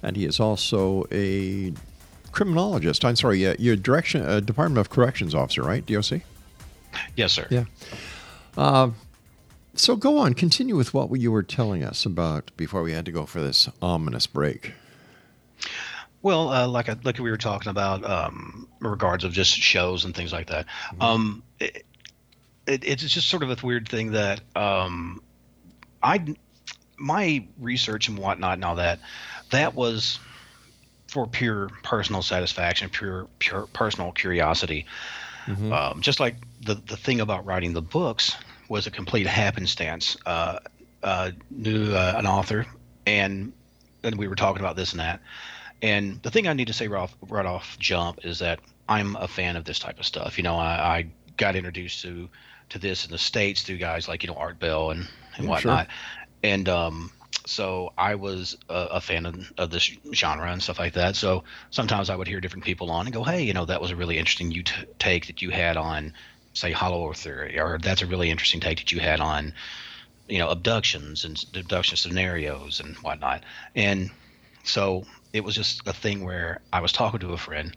[0.01, 1.73] and he is also a
[2.31, 3.03] criminologist.
[3.03, 5.85] I'm sorry, uh, you're direction, uh, Department of Corrections officer, right?
[5.85, 6.21] DOC?
[7.17, 7.47] Yes, sir.
[7.49, 7.65] Yeah.
[8.57, 8.91] Uh,
[9.73, 13.11] so go on, continue with what you were telling us about before we had to
[13.11, 14.71] go for this ominous break.
[16.21, 20.15] Well, uh, like I, like we were talking about, um, regards of just shows and
[20.15, 20.65] things like that.
[21.01, 21.85] Um, it,
[22.67, 25.21] it, it's just sort of a weird thing that um,
[26.01, 26.35] I,
[26.97, 28.99] my research and whatnot and all that,
[29.51, 30.19] that was
[31.07, 34.85] for pure personal satisfaction, pure pure personal curiosity.
[35.71, 38.35] Um, just like the the thing about writing the books
[38.67, 40.17] was a complete happenstance.
[40.25, 40.59] Uh,
[41.03, 42.65] uh, knew uh, an author,
[43.05, 43.53] and
[44.03, 45.21] and we were talking about this and that.
[45.81, 49.15] And the thing I need to say right off, right off jump is that I'm
[49.15, 50.37] a fan of this type of stuff.
[50.37, 52.29] You know, I, I got introduced to
[52.69, 55.59] to this in the states through guys like you know Art Bell and and Yeah,
[55.59, 55.71] sure.
[55.71, 55.87] whatnot,
[56.43, 57.11] and um,
[57.45, 61.15] so I was a, a fan of, of this genre and stuff like that.
[61.15, 63.91] So sometimes I would hear different people on and go, "Hey, you know, that was
[63.91, 66.13] a really interesting you t- take that you had on,
[66.53, 69.53] say, Hollow Earth theory, or that's a really interesting take that you had on,
[70.27, 73.43] you know, abductions and abduction scenarios and whatnot."
[73.75, 74.09] And
[74.63, 77.75] so it was just a thing where I was talking to a friend,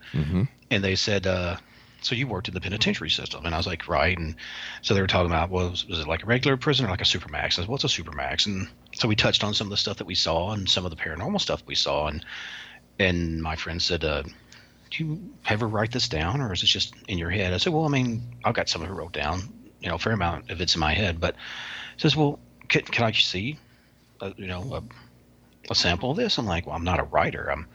[0.71, 1.57] and they said, uh,
[2.01, 4.35] "So you worked in the penitentiary system?" And I was like, "Right." And
[4.81, 7.01] so they were talking about, well, was, was it like a regular prison or like
[7.01, 7.43] a supermax?
[7.43, 10.07] I said, "What's a supermax?" And so we touched on some of the stuff that
[10.07, 12.25] we saw and some of the paranormal stuff we saw, and
[12.99, 16.93] and my friend said, uh, "Do you ever write this down, or is it just
[17.07, 19.41] in your head?" I said, "Well, I mean, I've got some of it wrote down,
[19.79, 21.35] you know, a fair amount of it's in my head." But
[21.97, 23.57] says, "Well, can, can I see,
[24.21, 27.51] uh, you know, a, a sample of this?" I'm like, "Well, I'm not a writer.
[27.51, 27.67] I'm,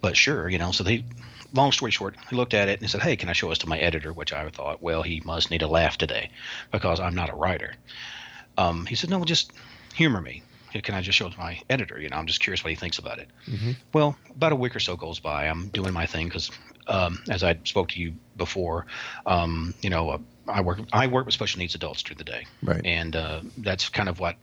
[0.00, 1.04] but sure, you know." So they,
[1.52, 3.58] long story short, he looked at it and he said, "Hey, can I show this
[3.58, 6.30] to my editor?" Which I thought, well, he must need a laugh today,
[6.70, 7.74] because I'm not a writer.
[8.56, 9.52] Um, he said, "No, well, just
[9.94, 10.42] humor me.
[10.72, 12.00] Can I just show it to my editor?
[12.00, 13.28] You know, I'm just curious what he thinks about it."
[13.92, 15.46] Well, about a week or so goes by.
[15.46, 16.50] I'm doing my thing because,
[16.86, 18.86] um, as I spoke to you before,
[19.26, 22.46] um, you know, uh, I work I work with special needs adults through the day,
[22.62, 22.80] Right.
[22.84, 24.36] and uh, that's kind of what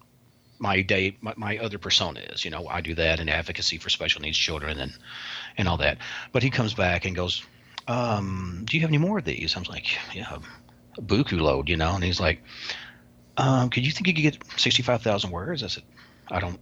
[0.59, 2.45] my day my, my other persona is.
[2.45, 4.95] You know, I do that in advocacy for special needs children and
[5.57, 5.97] and all that.
[6.31, 7.43] But he comes back and goes,
[7.87, 10.37] um, "Do you have any more of these?" i'm like, "Yeah,
[10.97, 12.43] a buku load," you know, and he's like,
[13.37, 15.83] um, "Could you think you could get sixty-five thousand words?" I said,
[16.29, 16.59] "I don't."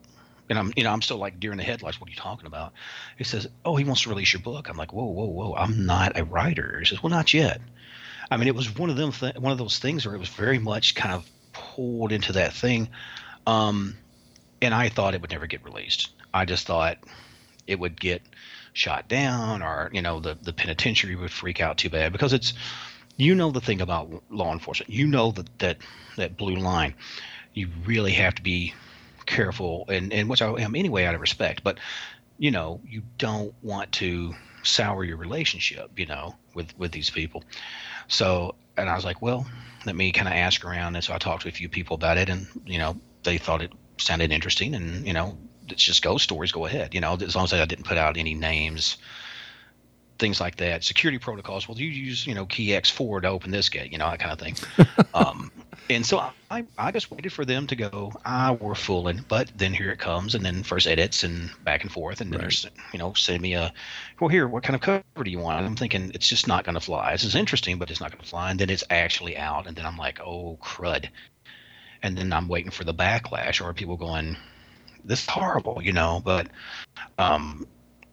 [0.49, 1.99] And I'm, you know, I'm still like deer in the headlights.
[1.99, 2.71] What are you talking about?
[3.17, 5.55] He says, "Oh, he wants to release your book." I'm like, "Whoa, whoa, whoa!
[5.55, 7.59] I'm not a writer." He says, "Well, not yet."
[8.29, 10.29] I mean, it was one of them, th- one of those things where it was
[10.29, 12.89] very much kind of pulled into that thing,
[13.47, 13.95] um,
[14.61, 16.09] and I thought it would never get released.
[16.33, 16.97] I just thought
[17.65, 18.21] it would get
[18.73, 22.53] shot down, or you know, the the penitentiary would freak out too bad because it's,
[23.15, 25.77] you know, the thing about law enforcement, you know that that
[26.17, 26.93] that blue line,
[27.53, 28.73] you really have to be
[29.25, 31.79] careful, and and which I am anyway out of respect, but
[32.37, 37.43] you know, you don't want to sour your relationship, you know, with with these people.
[38.09, 39.45] So, and I was like, well,
[39.85, 42.17] let me kind of ask around, and so I talked to a few people about
[42.17, 45.37] it, and you know, they thought it sounded interesting, and you know,
[45.69, 46.51] it's just ghost stories.
[46.51, 48.97] Go ahead, you know, as long as I didn't put out any names,
[50.17, 50.83] things like that.
[50.83, 51.67] Security protocols.
[51.67, 54.19] Well, you use you know key X four to open this gate, you know, that
[54.19, 54.55] kind of thing.
[55.13, 55.51] um,
[55.89, 58.11] and so I, I just waited for them to go.
[58.25, 59.23] Ah, we're fooling.
[59.27, 62.41] But then here it comes, and then first edits and back and forth, and then
[62.41, 63.73] there's you know send me a,
[64.19, 65.59] well here, what kind of cover do you want?
[65.59, 67.13] And I'm thinking it's just not going to fly.
[67.13, 68.51] This is interesting, but it's not going to fly.
[68.51, 71.09] And then it's actually out, and then I'm like, oh crud.
[72.03, 74.37] And then I'm waiting for the backlash, or people going,
[75.03, 76.21] this is horrible, you know.
[76.23, 76.47] But
[77.17, 77.67] um,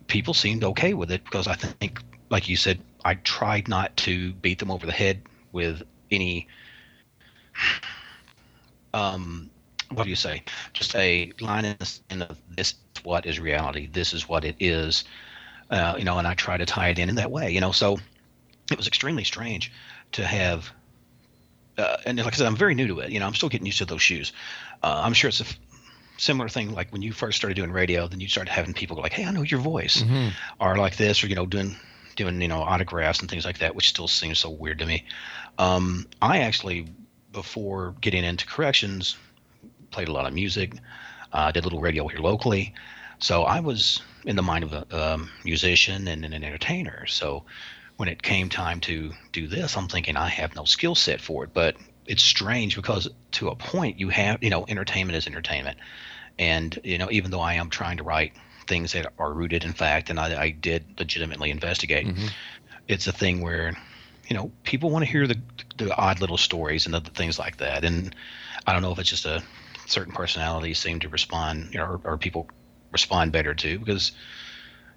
[0.06, 4.32] people seemed okay with it because I think, like you said, I tried not to
[4.32, 5.22] beat them over the head
[5.52, 6.48] with any
[8.92, 9.50] um
[9.90, 13.88] what do you say just a line in the the this is what is reality
[13.92, 15.04] this is what it is
[15.70, 17.72] uh, you know and i try to tie it in in that way you know
[17.72, 17.98] so
[18.70, 19.72] it was extremely strange
[20.12, 20.70] to have
[21.78, 23.66] uh, and like i said i'm very new to it you know i'm still getting
[23.66, 24.32] used to those shoes
[24.82, 25.58] uh, i'm sure it's a f-
[26.16, 29.02] similar thing like when you first started doing radio, then you started having people go
[29.02, 30.28] like, "Hey, I know your voice," Mm-hmm.
[30.60, 31.74] or like this, or you know, doing
[32.14, 35.04] doing you know autographs and things like that, which still seems so weird to me.
[35.58, 36.86] Um, I actually,
[37.32, 39.16] before getting into corrections,
[39.90, 40.74] played a lot of music,
[41.32, 42.72] uh, did a little radio here locally,
[43.18, 47.06] so I was in the mind of a um, musician and, and an entertainer.
[47.06, 47.42] So
[47.96, 51.44] when it came time to do this, I'm thinking I have no skill set for
[51.44, 51.76] it, but
[52.06, 55.78] it's strange because to a point you have you know entertainment is entertainment.
[56.38, 58.32] And you know even though i am trying to write
[58.66, 62.26] things that are rooted in fact and i, I did legitimately investigate mm-hmm.
[62.88, 63.76] it's a thing where
[64.28, 65.38] you know people want to hear the
[65.76, 67.84] the odd little stories and other things like that.
[67.84, 68.14] And
[68.66, 69.42] i don't know if it's just a
[69.86, 72.48] certain personalities seem to respond you know or, or people
[72.90, 74.12] respond better to because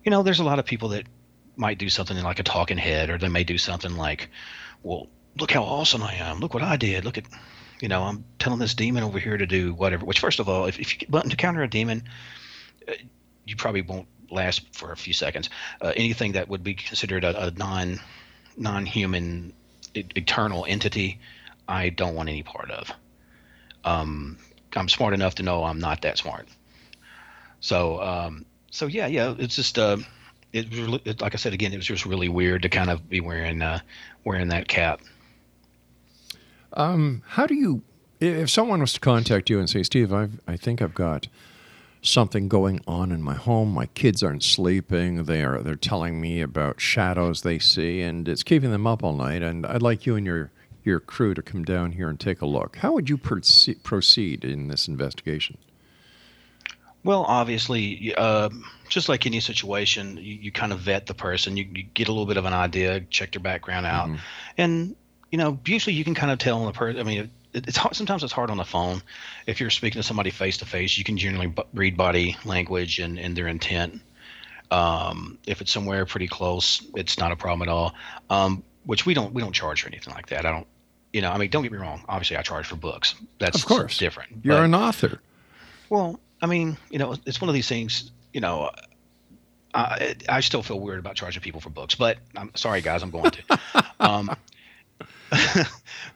[0.03, 1.05] you know there's a lot of people that
[1.57, 4.29] might do something like a talking head or they may do something like
[4.83, 5.07] well
[5.39, 6.39] look how awesome i am.
[6.39, 7.03] Look what i did.
[7.03, 7.25] Look at
[7.81, 10.05] you know i'm telling this demon over here to do whatever.
[10.05, 12.03] Which first of all if, if you get button to counter a demon
[12.87, 12.93] uh,
[13.45, 15.49] you probably won't last for a few seconds.
[15.81, 17.99] Uh, anything that would be considered a, a non
[18.57, 19.53] non-human
[19.93, 21.19] e- eternal entity
[21.67, 22.91] i don't want any part of.
[23.83, 24.37] Um,
[24.75, 26.47] i'm smart enough to know i'm not that smart.
[27.59, 29.97] So um, so yeah yeah it's just uh,
[30.53, 32.89] it, was really- it like i said again it was just really weird to kind
[32.89, 33.79] of be wearing uh,
[34.23, 35.01] wearing that cap
[36.73, 37.81] Um, how do you,
[38.19, 41.27] if someone was to contact you and say, Steve, I've, I think I've got
[42.01, 43.71] something going on in my home.
[43.73, 45.23] My kids aren't sleeping.
[45.23, 45.61] They are.
[45.61, 49.41] They're telling me about shadows they see, and it's keeping them up all night.
[49.41, 50.51] And I'd like you and your
[50.83, 52.77] your crew to come down here and take a look.
[52.77, 55.57] How would you proce- proceed in this investigation?
[57.07, 58.49] Well, obviously, uh,
[58.89, 61.55] just like any situation, you, you kind of vet the person.
[61.55, 64.09] You, you get a little bit of an idea, check their background out,
[64.57, 64.93] and
[65.31, 66.99] you know, usually you can kind of tell on the person.
[66.99, 69.01] I mean, it, it's hard, sometimes it's hard on the phone.
[69.45, 72.99] If you're speaking to somebody face to face, you can generally b- read body language
[72.99, 74.01] and, and their intent.
[74.69, 77.95] Um, if it's somewhere pretty close, it's not a problem at all.
[78.29, 80.45] Um, which we don't we don't charge for anything like that.
[80.45, 80.67] I don't.
[81.13, 82.03] You know, I mean, don't get me wrong.
[82.09, 83.15] Obviously, I charge for books.
[83.39, 83.97] That's Of course.
[83.97, 84.29] different.
[84.43, 85.21] You're but- an author.
[85.89, 88.11] well, I mean, you know, it's one of these things.
[88.33, 88.71] You know,
[89.73, 93.11] I, I still feel weird about charging people for books, but I'm sorry, guys, I'm
[93.11, 93.59] going to.
[93.99, 94.35] um,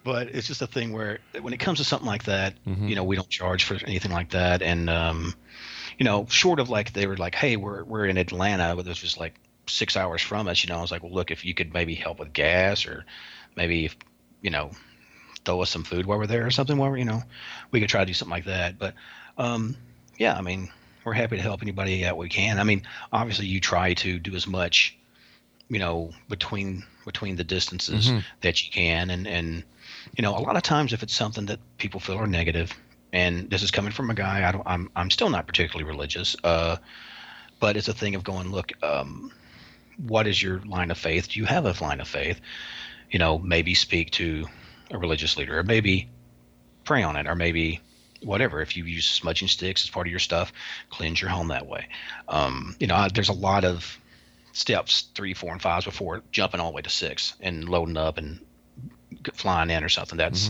[0.04, 2.54] but it's just a thing where when it comes to something like that,
[2.88, 5.34] you know, we don't charge for anything like that, and um,
[5.98, 9.02] you know, short of like they were like, hey, we're we're in Atlanta, but this
[9.02, 9.36] was just like
[9.68, 10.64] six hours from us.
[10.64, 13.06] You know, I was like, well, look, if you could maybe help with gas or
[13.56, 13.96] maybe, if,
[14.42, 14.72] you know,
[15.46, 17.24] throw us some food while we're there or something while we're, you know,
[17.72, 18.78] we could try to do something like that.
[18.78, 18.96] But
[19.38, 19.76] um,
[20.22, 20.70] yeah, I mean,
[21.04, 22.60] we're happy to help anybody out we can.
[22.60, 24.96] I mean, obviously, you try to do as much,
[25.68, 28.12] you know, between between the distances
[28.42, 29.64] that you can, and and
[30.16, 32.72] you know, a lot of times if it's something that people feel are negative,
[33.12, 36.36] and this is coming from a guy, I don't, I'm I'm still not particularly religious,
[36.44, 36.78] uh,
[37.60, 39.32] but it's a thing of going, look, um,
[40.06, 41.30] what is your line of faith?
[41.30, 42.40] Do you have a line of faith?
[43.10, 44.46] You know, maybe speak to
[44.92, 46.10] a religious leader, or maybe
[46.84, 47.82] pray on it, or maybe
[48.24, 48.62] whatever.
[48.62, 50.52] If you use smudging sticks as part of your stuff,
[50.90, 51.88] cleanse your home that way.
[52.28, 53.98] Um, you know, there's a lot of
[54.54, 58.18] steps, three, four, and fives before jumping all the way to six and loading up
[58.18, 58.40] and
[59.34, 60.18] flying in or something.
[60.18, 60.50] That's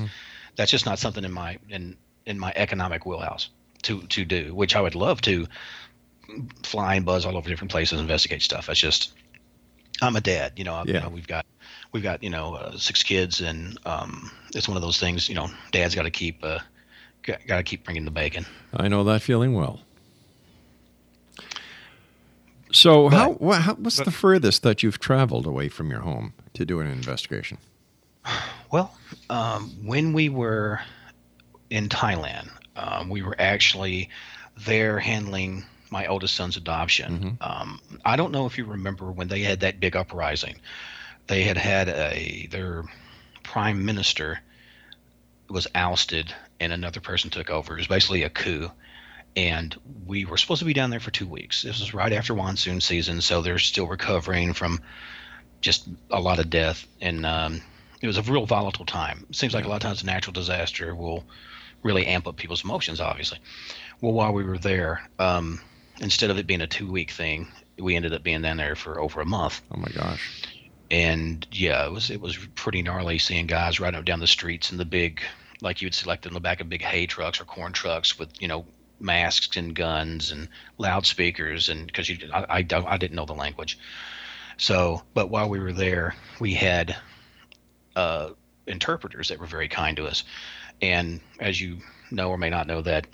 [0.56, 3.50] that's just not something in my in in my economic wheelhouse
[3.84, 4.54] to to do.
[4.56, 5.48] Which I would love to
[6.64, 8.68] fly and buzz all over different places, and investigate stuff.
[8.68, 9.14] That's just
[10.02, 10.54] I'm a dad.
[10.56, 11.46] You know, I- you know we've got
[11.92, 15.30] we've got you know uh, six kids, and um, it's one of those things.
[15.30, 16.60] You know, dad's got to keep uh,
[17.24, 18.46] got to keep bringing the bacon.
[18.74, 19.82] I know that feeling well.
[22.72, 26.66] So, how, wha- how what's the furthest that you've traveled away from your home to
[26.66, 27.58] do an investigation?
[28.72, 28.96] Well,
[29.30, 30.80] um, when we were
[31.70, 34.10] in Thailand, um, we were actually
[34.66, 37.38] there handling my oldest son's adoption.
[37.42, 40.56] Um, I don't know if you remember when they had that big uprising.
[41.28, 42.84] They had had a their
[43.44, 44.40] prime minister
[45.50, 47.74] was ousted and another person took over.
[47.74, 48.72] It was basically a coup.
[49.36, 51.64] And we were supposed to be down there for two weeks.
[51.64, 54.80] This was right after monsoon season, so they're still recovering from
[55.62, 56.86] just a lot of death.
[57.00, 57.62] And um,
[58.02, 59.26] it was a real volatile time.
[59.30, 61.24] It seems like a lot of times a natural disaster will
[61.82, 63.40] really amp up people's emotions, obviously.
[64.00, 65.62] Well, while we were there, um,
[66.00, 67.48] instead of it being a two week thing,
[67.80, 69.62] we ended up being down there for over a month.
[69.72, 70.46] Oh my gosh.
[70.92, 74.72] And yeah, it was it was pretty gnarly seeing guys riding up down the streets
[74.72, 75.22] in the big,
[75.62, 78.18] like you would see like in the back of big hay trucks or corn trucks
[78.20, 78.66] with you know
[79.00, 80.48] masks and guns and
[80.78, 83.78] loudspeakers and because you I, I don't I didn't know the language.
[84.58, 86.96] So, but while we were there, we had
[87.96, 88.30] uh,
[88.68, 90.24] interpreters that were very kind to us.
[90.82, 91.80] And as you
[92.12, 93.08] know or may not know, that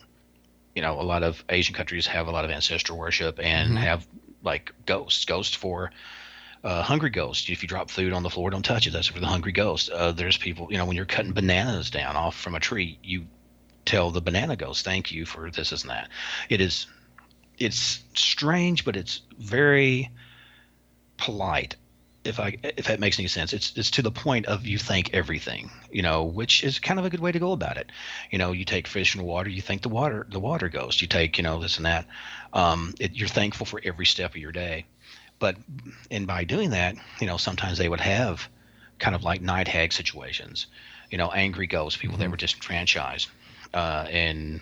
[0.76, 3.78] you know, a lot of Asian countries have a lot of ancestor worship and Mhm.
[3.78, 4.08] have
[4.44, 5.92] like ghosts, ghosts for
[6.68, 7.50] uh, hungry ghosts.
[7.50, 8.92] If you drop food on the floor, don't touch it.
[8.92, 9.90] That's for the hungry ghost.
[9.90, 13.26] Uh, there's people, you know, when you're cutting bananas down off from a tree, you
[13.86, 16.10] tell the banana ghost, "Thank you for this, this and that."
[16.50, 16.86] It is,
[17.58, 20.10] it's strange, but it's very
[21.16, 21.78] polite.
[22.26, 25.14] If I if that makes any sense, it's it's to the point of you thank
[25.14, 27.90] everything, you know, which is kind of a good way to go about it.
[28.30, 31.02] You know, you take fish and water, you thank the water the water ghost.
[31.02, 32.06] You take you know this and that.
[32.52, 34.86] Um, it, you're thankful for every step of your day,
[35.40, 35.56] but
[36.12, 38.48] and by doing that, you know, sometimes they would have
[39.00, 40.68] kind of like night hag situations,
[41.12, 43.30] you know, angry ghosts, people that were disenfranchised,
[43.74, 44.62] uh, and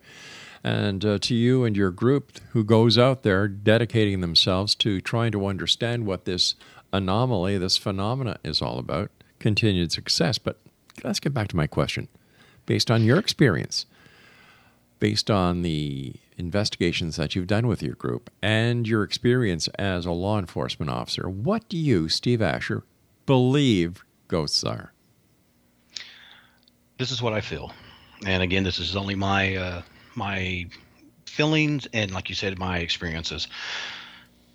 [0.65, 5.33] And uh, to you and your group who goes out there dedicating themselves to trying
[5.33, 6.55] to understand what this
[6.93, 10.39] anomaly, this phenomena is all about, continued success.
[10.39, 10.59] But
[11.05, 12.09] let's get back to my question.
[12.67, 13.87] Based on your experience,
[14.99, 20.13] based on the investigations that you've done with your group and your experience as a
[20.13, 22.85] law enforcement officer, what do you, Steve Asher,
[23.27, 24.93] believe ghosts are?
[26.99, 27.73] This is what I feel,
[28.27, 29.83] and again, this is only my uh,
[30.19, 30.67] my
[31.25, 33.49] feelings and, like you said, my experiences.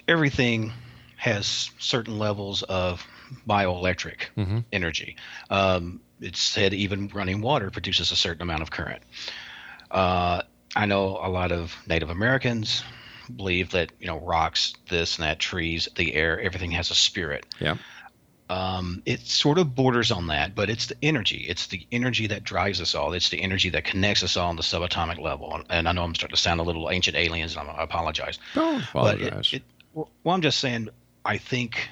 [0.07, 0.73] Everything
[1.15, 3.05] has certain levels of
[3.47, 4.59] bioelectric Mm-hmm.
[4.71, 5.15] energy.
[5.49, 9.01] Um, it's said even running water produces a certain amount of current.
[9.89, 10.41] Uh,
[10.75, 12.83] I know a lot of Native Americans
[13.33, 17.45] believe that you know rocks, this and that, trees, the air, everything has a spirit.
[17.59, 17.75] Yeah.
[18.53, 21.45] Um, it sort of borders on that, but it's the energy.
[21.49, 23.13] It's the energy that drives us all.
[23.13, 25.61] It's the energy that connects us all on the subatomic level.
[25.69, 28.37] And I know I'm starting to sound a little ancient aliens, and I'm, I apologize.
[28.53, 29.53] Don't But it- apologize.
[29.53, 30.89] it- well, I'm just saying,
[31.25, 31.89] I think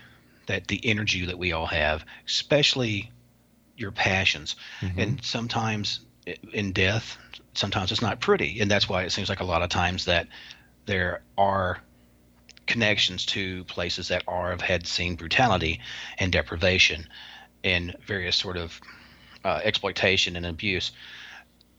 [0.47, 3.11] that the energy that we all have, especially
[3.77, 4.99] your passions, Mm-hmm.
[4.99, 6.01] and sometimes
[6.53, 7.17] in death,
[7.53, 10.27] sometimes it's not pretty, and that's why it seems like a lot of times that
[10.85, 11.79] there are
[12.67, 15.79] connections to places that are have had seen brutality
[16.17, 17.07] and deprivation
[17.63, 18.79] and various sort of
[19.43, 20.91] uh, exploitation and abuse.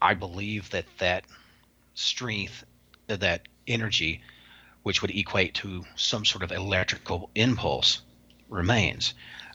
[0.01, 1.25] I believe that that
[1.95, 2.65] strength,
[3.07, 4.21] that energy,
[4.83, 8.03] which would equate to some sort of electrical impulse,
[8.49, 9.15] remains.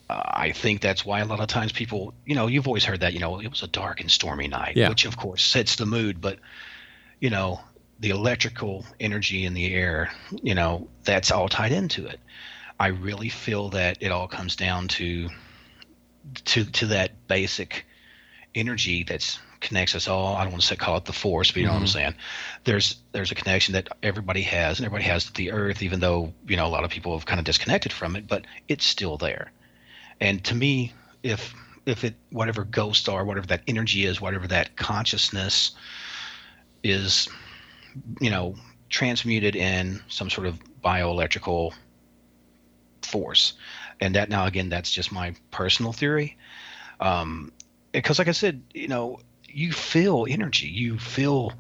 [0.10, 3.02] Uh, I think that's why a lot of times people, you know, you've always heard
[3.02, 4.90] that, you know, it was a dark and stormy night, Yeah.
[4.90, 6.40] which of course sets the mood, but,
[7.20, 7.60] you know,
[8.00, 10.12] the electrical energy in the air,
[10.44, 12.20] you know, that's all tied into it.
[12.80, 15.30] I really feel that it all comes down to
[16.46, 17.86] to to that basic
[18.54, 20.36] energy that's connects us all.
[20.36, 21.94] I don't want to say call it the force, but you know what I'm mm-hmm.
[21.94, 22.16] saying.
[22.64, 26.58] There's there's a connection that everybody has, and everybody has the earth, even though you
[26.58, 29.52] know a lot of people have kind of disconnected from it, but it's still there.
[30.20, 30.94] And to me,
[31.24, 31.54] if
[31.86, 35.72] if it whatever ghost are, whatever that energy is, whatever that consciousness
[36.84, 37.28] is,
[38.20, 38.56] you know,
[38.90, 41.74] transmuted in some sort of bioelectrical
[43.02, 43.54] force.
[44.00, 46.38] And that now again, that's just my personal theory.
[47.00, 47.52] Um,
[47.92, 51.54] because like I said, you know, you feel energy, you feel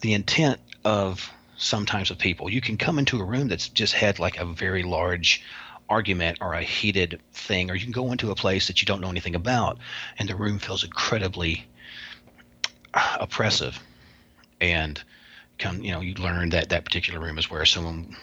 [0.00, 2.50] the intent of sometimes of people.
[2.50, 5.42] You can come into a room that's just had like a very large
[5.88, 9.00] argument or a heated thing, or you can go into a place that you don't
[9.00, 9.78] know anything about,
[10.18, 11.66] and the room feels incredibly
[12.94, 13.78] oppressive.
[14.60, 15.00] And
[15.58, 18.16] come, you know, you learn that that particular room is where someone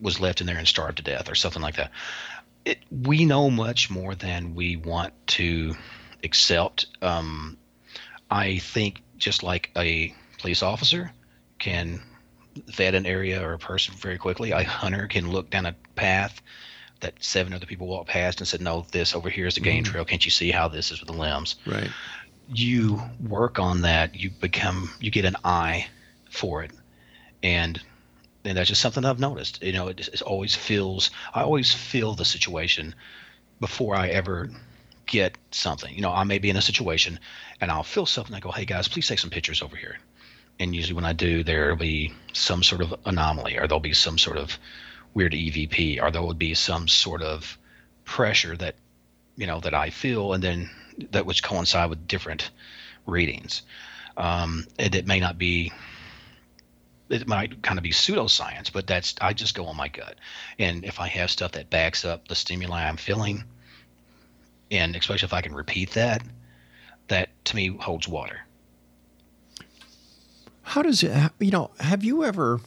[0.00, 1.90] was left in there and starved to death, or something like that.
[2.64, 5.74] It, we know much more than we want to
[6.24, 6.86] accept.
[7.00, 7.56] Um,
[8.30, 11.12] I think just like a police officer
[11.58, 12.02] can
[12.66, 16.40] vet an area or a person very quickly, a hunter can look down a path
[17.00, 19.84] that seven other people walked past and said, "No, this over here is the game
[19.84, 20.04] trail.
[20.04, 21.90] Can't you see how this is with the limbs?" Right.
[22.52, 24.14] You work on that.
[24.14, 24.90] You become.
[25.00, 25.88] You get an eye
[26.36, 26.70] for it,
[27.42, 27.80] and
[28.44, 29.62] and that's just something I've noticed.
[29.62, 31.10] You know, it, it always feels.
[31.34, 32.94] I always feel the situation
[33.60, 34.50] before I ever
[35.06, 35.94] get something.
[35.94, 37.18] You know, I may be in a situation
[37.60, 38.34] and I'll feel something.
[38.34, 39.98] I go, hey guys, please take some pictures over here.
[40.58, 44.18] And usually when I do, there'll be some sort of anomaly or there'll be some
[44.18, 44.58] sort of
[45.14, 47.56] weird EVP or there would be some sort of
[48.04, 48.74] pressure that,
[49.36, 50.70] you know, that I feel and then
[51.10, 52.50] that which coincide with different
[53.06, 53.62] readings.
[54.16, 55.72] Um, and it may not be
[57.08, 60.16] it might kind of be pseudoscience, but that's I just go on my gut.
[60.58, 63.44] And if I have stuff that backs up the stimuli I'm feeling,
[64.70, 66.22] and especially if I can repeat that,
[67.08, 68.40] that to me holds water.
[70.62, 72.60] How does it, you know, have you ever,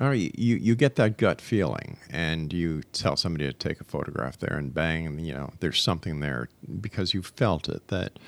[0.00, 3.84] all right, you, you get that gut feeling and you tell somebody to take a
[3.84, 6.48] photograph there and bang, and, you know, there's something there
[6.80, 8.18] because you felt it that,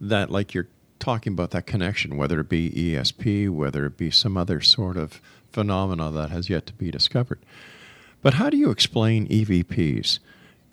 [0.00, 0.66] that like you're
[0.98, 5.20] talking about that connection, whether it be ESP, whether it be some other sort of
[5.52, 7.38] phenomena that has yet to be discovered.
[8.22, 10.18] But how do you explain EVPs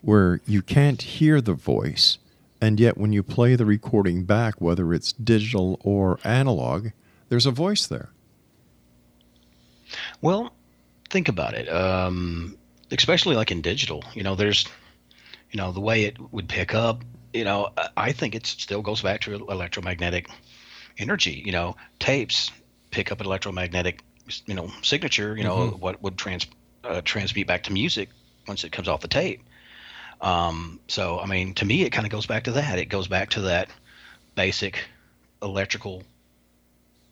[0.02, 2.18] where you can't hear the voice,
[2.60, 6.88] and yet when you play the recording back, whether it's digital or analog,
[7.28, 8.10] there's a voice there?
[10.20, 10.52] Well,
[11.08, 11.68] think about it.
[11.68, 12.56] Um,
[12.90, 14.66] especially like in digital, you know, there's,
[15.50, 17.02] you know, the way it would pick up.
[17.36, 20.28] You know, I- I think it still goes back to electromagnetic
[20.98, 21.42] energy.
[21.44, 22.50] You know, tapes
[22.90, 24.02] pick up an electromagnetic,
[24.46, 25.36] you know, signature.
[25.36, 25.78] You know, Mhm.
[25.78, 26.46] what would trans
[26.84, 28.08] uh, transmit back to music
[28.46, 29.42] once it comes off the tape.
[30.20, 32.78] Um, so, I mean, to me, it kind of goes back to that.
[32.78, 33.68] It goes back to that
[34.36, 34.78] basic
[35.42, 36.04] electrical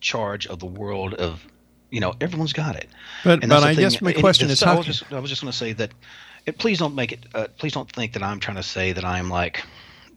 [0.00, 1.44] charge of the world of,
[1.90, 2.88] you know, everyone's got it.
[3.24, 5.10] But- but I guess my question is I how was just, just
[5.42, 5.90] going to say that.
[6.46, 7.24] It, please don't make it.
[7.34, 9.64] Uh, please don't think that I'm trying to say that I'm like,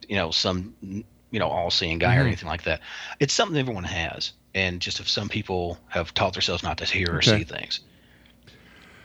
[0.08, 2.26] you know, some, you know, all-seeing guy or Mhm.
[2.26, 2.80] anything like that.
[3.20, 7.14] It's something everyone has, and just if some people have taught themselves not to hear
[7.14, 7.38] or Okay.
[7.38, 7.80] see things,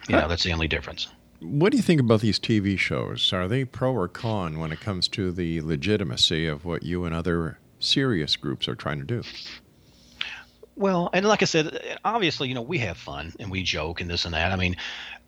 [0.07, 1.07] you know, that's the only difference.
[1.39, 3.33] What do you think about these TV shows?
[3.33, 7.13] Are they pro or con when it comes to the legitimacy of what you and
[7.13, 9.23] other serious groups are trying to do?
[10.75, 14.09] Well, and like I said, obviously, you know, we have fun and we joke and
[14.09, 14.51] this and that.
[14.51, 14.75] I mean,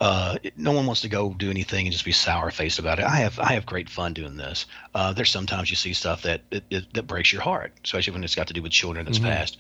[0.02, 3.06] uh, no one wants to go do anything and just be sour faced about it.
[3.06, 4.66] I have I have great fun doing this.
[4.96, 8.24] Uh, there's sometimes you see stuff that it, it, that breaks your heart, especially when
[8.24, 9.24] it's got to do with children that's Mhm.
[9.24, 9.58] past.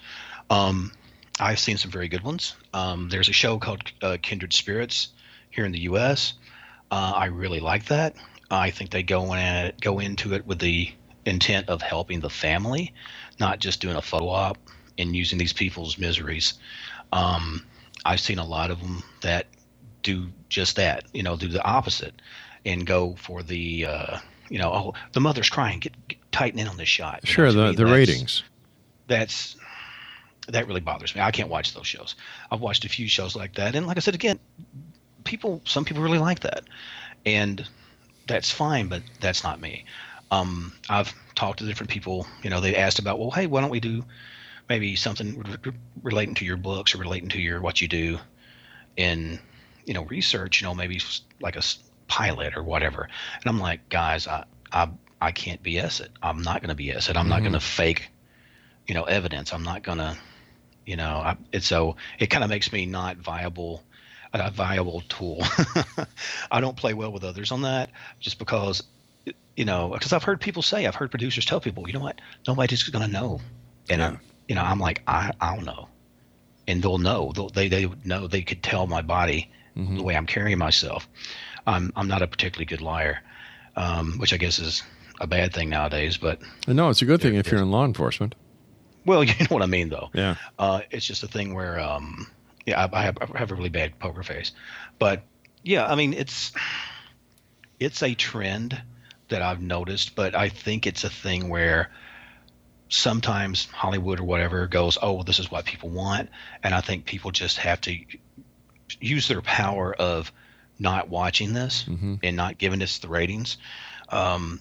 [0.49, 0.91] Um,
[1.39, 2.55] I've seen some very good ones.
[2.73, 5.09] Um, there's a show called uh, Kindred Spirits
[5.51, 6.33] here in the U.S.
[6.89, 8.15] Uh, I really like that.
[8.49, 10.91] I think they go in at, go into it with the
[11.25, 12.93] intent of helping the family,
[13.39, 14.57] not just doing a photo op
[14.97, 16.55] and using these people's miseries.
[17.11, 17.65] Um,
[18.05, 19.47] I've seen a lot of them that
[20.03, 22.13] do just that, you know, do the opposite
[22.65, 24.17] and go for the, uh,
[24.49, 27.21] you know, oh, the mother's crying, get, get tighten in on this shot.
[27.23, 28.43] You Sure, to the, me, the ratings.
[29.07, 29.55] That's
[30.47, 31.21] that really bothers me.
[31.21, 32.15] I can't watch those shows.
[32.51, 34.39] I've watched a few shows like that, and like I said again,
[35.23, 36.63] people, some people really like that,
[37.25, 37.67] and
[38.27, 39.85] that's fine, but that's not me.
[40.31, 42.27] Um, I've talked to different people.
[42.43, 44.03] You know, they asked about, well, hey, why don't we do
[44.70, 48.20] maybe something re- re- relating to your books or relating to your what you do
[48.97, 49.39] in
[49.86, 50.61] you know research.
[50.61, 50.99] You know, maybe
[51.39, 51.61] like a
[52.07, 53.03] pilot or whatever.
[53.03, 54.89] And I'm like, guys, I I
[55.22, 56.11] I can't BS it.
[56.22, 57.18] I'm not going to BS it.
[57.18, 57.43] I'm not Mhm.
[57.43, 58.09] going to fake,
[58.88, 59.53] you know, evidence.
[59.53, 60.16] I'm not going to,
[60.86, 63.84] you know, I, it's so it kind of makes me not viable
[64.34, 65.41] a viable tool.
[66.51, 67.89] I don't play well with others on that
[68.20, 68.84] just because,
[69.55, 72.20] you know, because I've heard people say, I've heard producers tell people, you know what,
[72.45, 73.39] nobody's going to know.
[73.89, 75.87] And, I'm, you know, I'm like, I, I don't know.
[76.67, 77.31] And they'll know.
[77.35, 78.27] They'll, they, they know.
[78.27, 81.07] They could tell my body the way I'm carrying myself.
[81.67, 83.19] I'm, I'm not a particularly good liar,
[83.75, 84.83] um, which I guess is
[85.19, 86.17] a bad thing nowadays.
[86.17, 88.35] But, No, it's a good thing if you're in law enforcement.
[89.05, 90.09] well, you know what I mean, though.
[90.13, 90.35] Yeah.
[90.57, 92.27] Uh, it's just a thing where, um,
[92.65, 94.53] yeah, I, I, have, I have a really bad poker face,
[94.97, 95.23] but
[95.63, 96.51] yeah, I mean, it's
[97.79, 98.81] it's a trend
[99.29, 101.91] that I've noticed, but I think it's a thing where
[102.89, 106.29] sometimes Hollywood or whatever goes, oh, this is what people want,
[106.63, 107.97] and I think people just have to
[108.99, 110.31] use their power of
[110.77, 112.19] not watching this Mhm.
[112.21, 113.57] and not giving us the ratings.
[114.09, 114.59] Um,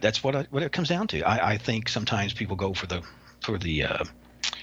[0.00, 1.22] that's what I, what it comes down to.
[1.22, 3.02] I, I think sometimes people go for the
[3.40, 4.04] for the uh,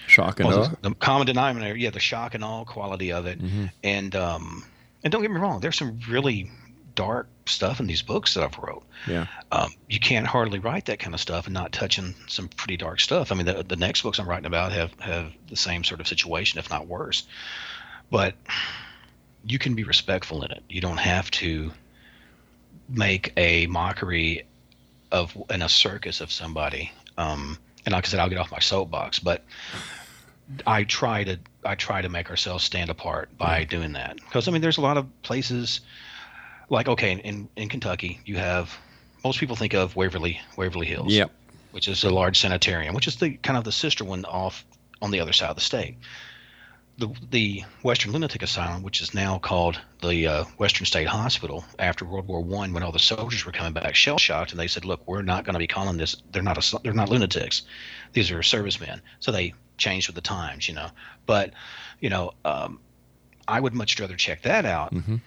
[0.07, 3.41] Shock and well, the, the common denominator, yeah, the shock and all quality of it,
[3.41, 3.71] Mhm.
[3.83, 4.63] and um,
[5.03, 6.49] and don't get me wrong, there's some really
[6.95, 8.83] dark stuff in these books that I've wrote.
[9.07, 9.27] Yeah.
[9.51, 12.99] Um, you can't hardly write that kind of stuff and not touching some pretty dark
[12.99, 13.31] stuff.
[13.31, 16.07] I mean, the, the next books I'm writing about have have the same sort of
[16.07, 17.27] situation, if not worse.
[18.09, 18.35] But
[19.45, 20.63] you can be respectful in it.
[20.69, 21.71] You don't have to
[22.89, 24.45] make a mockery
[25.11, 26.91] of in a circus of somebody.
[27.17, 29.43] Um, and like I said, I'll get off my soapbox, but
[30.65, 34.51] I try to I try to make ourselves stand apart by doing that because I
[34.51, 35.81] mean, there's a lot of places
[36.69, 38.75] like okay, in in Kentucky, you have
[39.23, 41.31] most people think of Waverly Waverly Hills, Yep.
[41.71, 44.65] which is a large sanitarium, which is the kind of the sister one off
[45.01, 45.97] on the other side of the state.
[46.97, 52.05] The the Western Lunatic Asylum, which is now called the uh, Western State Hospital, after
[52.05, 54.85] World War One, when all the soldiers were coming back shell shocked, and they said,
[54.85, 56.15] "Look, we're not going to be calling this.
[56.31, 57.63] They're not a, they're not lunatics.
[58.13, 60.87] These are servicemen." So they changed with the times, you know.
[61.25, 61.51] But
[61.99, 62.79] you know, um,
[63.45, 65.19] I would much rather check that out Mhm.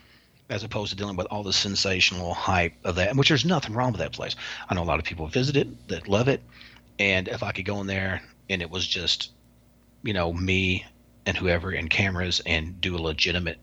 [0.50, 3.92] As opposed to dealing with all the sensational hype of that, which there's nothing wrong
[3.92, 4.34] with that place.
[4.68, 6.42] I know a lot of people visit it that love it,
[6.98, 9.30] and if I could go in there and it was just,
[10.02, 10.86] you know, me
[11.26, 13.58] and whoever and cameras and do a legitimate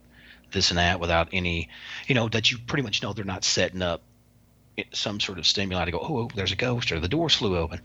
[0.52, 1.70] this and that without any,
[2.08, 4.02] you know, that you pretty much know they're not setting up
[4.92, 7.82] some sort of stimuli to go, oh, there's a ghost or the doors flew open.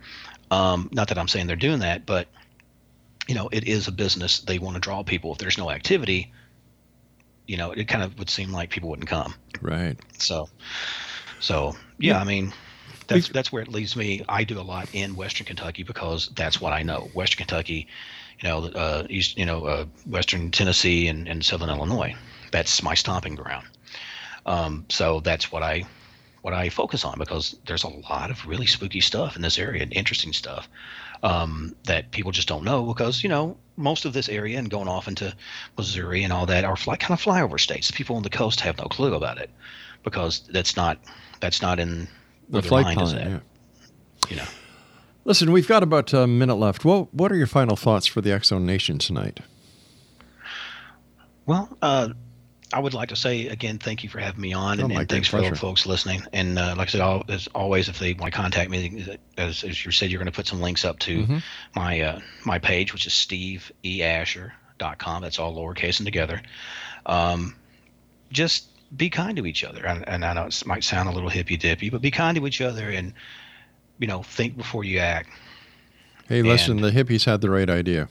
[0.50, 2.28] Um, not that I'm saying they're doing that, but
[3.28, 4.40] you know, it is a business.
[4.40, 5.32] They want to draw people.
[5.32, 6.32] If there's no activity,
[7.46, 9.34] you know, it kind of would seem like people wouldn't come.
[9.60, 9.98] Right.
[10.18, 10.48] So,
[11.40, 12.52] so yeah, I mean,
[13.06, 14.24] that's that's where it leaves me.
[14.28, 17.10] I do a lot in Western Kentucky because that's what I know.
[17.12, 17.88] Western Kentucky,
[18.40, 22.14] you know, uh, East, you know, uh, Western Tennessee and, and Southern Illinois.
[22.52, 23.66] That's my stomping ground.
[24.46, 25.84] Um, so that's what I
[26.42, 29.82] what I focus on because there's a lot of really spooky stuff in this area
[29.82, 30.68] and interesting stuff
[31.22, 34.88] um, that people just don't know because you know most of this area and going
[34.88, 35.34] off into
[35.76, 37.90] Missouri and all that are fly, kind of flyover states.
[37.90, 39.50] People on the coast have no clue about it
[40.02, 40.98] because that's not
[41.40, 42.08] that's not in
[42.48, 43.38] The flight plan, yeah.
[44.28, 44.46] You know.
[45.24, 46.84] Listen, we've got about a minute left.
[46.84, 49.40] What What are your final thoughts for the X Zone Nation tonight?
[51.46, 52.10] Well, uh,
[52.72, 55.08] I would like to say again, thank you for having me on, Oh, and, and
[55.08, 56.22] thanks for all the folks listening.
[56.32, 59.64] And uh, like I said, all, as always, if they want to contact me, as,
[59.64, 61.42] as you said, you're going to put some links up to Mhm.
[61.74, 65.22] my uh, my page, which is steveeasher.com.
[65.22, 66.40] That's all lowercase and together.
[67.06, 67.56] Um,
[68.30, 68.66] just
[68.96, 69.84] be kind to each other.
[69.86, 72.46] And, and I know it might sound a little hippy dippy, but be kind to
[72.46, 73.12] each other, and
[73.98, 75.28] you know, think before you act.
[76.28, 78.08] Hey, listen, the hippies had the right idea.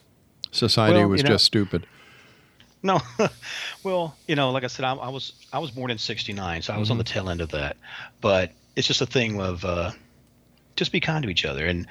[0.51, 1.85] Society Well, was you know- just stupid.
[2.81, 3.01] No,
[3.83, 6.73] well, you know, like I said, I, I was I was born in '69, so
[6.73, 6.99] I was on Mhm.
[6.99, 7.77] the tail end of that.
[8.21, 9.91] But it's just a thing of uh,
[10.77, 11.87] just be kind to each other and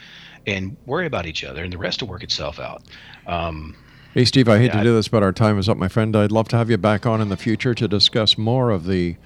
[0.47, 2.83] and worry about each other, and the rest will work itself out.
[3.27, 3.77] Um,
[4.15, 6.17] Hey, Steve, I hate Yeah, to do this, but our time is up, my friend.
[6.17, 9.17] I'd love to have you back on in the future to discuss more of the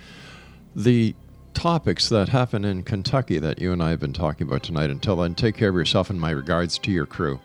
[0.74, 1.14] the
[1.54, 4.90] topics that happen in Kentucky that you and I have been talking about tonight.
[4.90, 7.38] Until then, take care of yourself and my regards to your crew.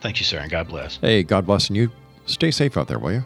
[0.00, 0.96] thank you, sir, and God bless.
[0.98, 1.90] Hey, God bless, and you
[2.26, 3.24] stay safe out there, will you?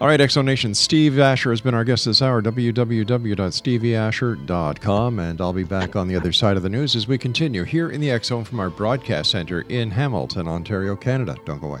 [0.00, 5.40] All right, X Zone Nation, Steve Asher has been our guest this hour, www.steveeasher.com, and
[5.40, 8.00] I'll be back on the other side of the news as we continue here in
[8.00, 11.34] the X from our broadcast center in Hamilton, Ontario, Canada.
[11.44, 11.80] Don't go away.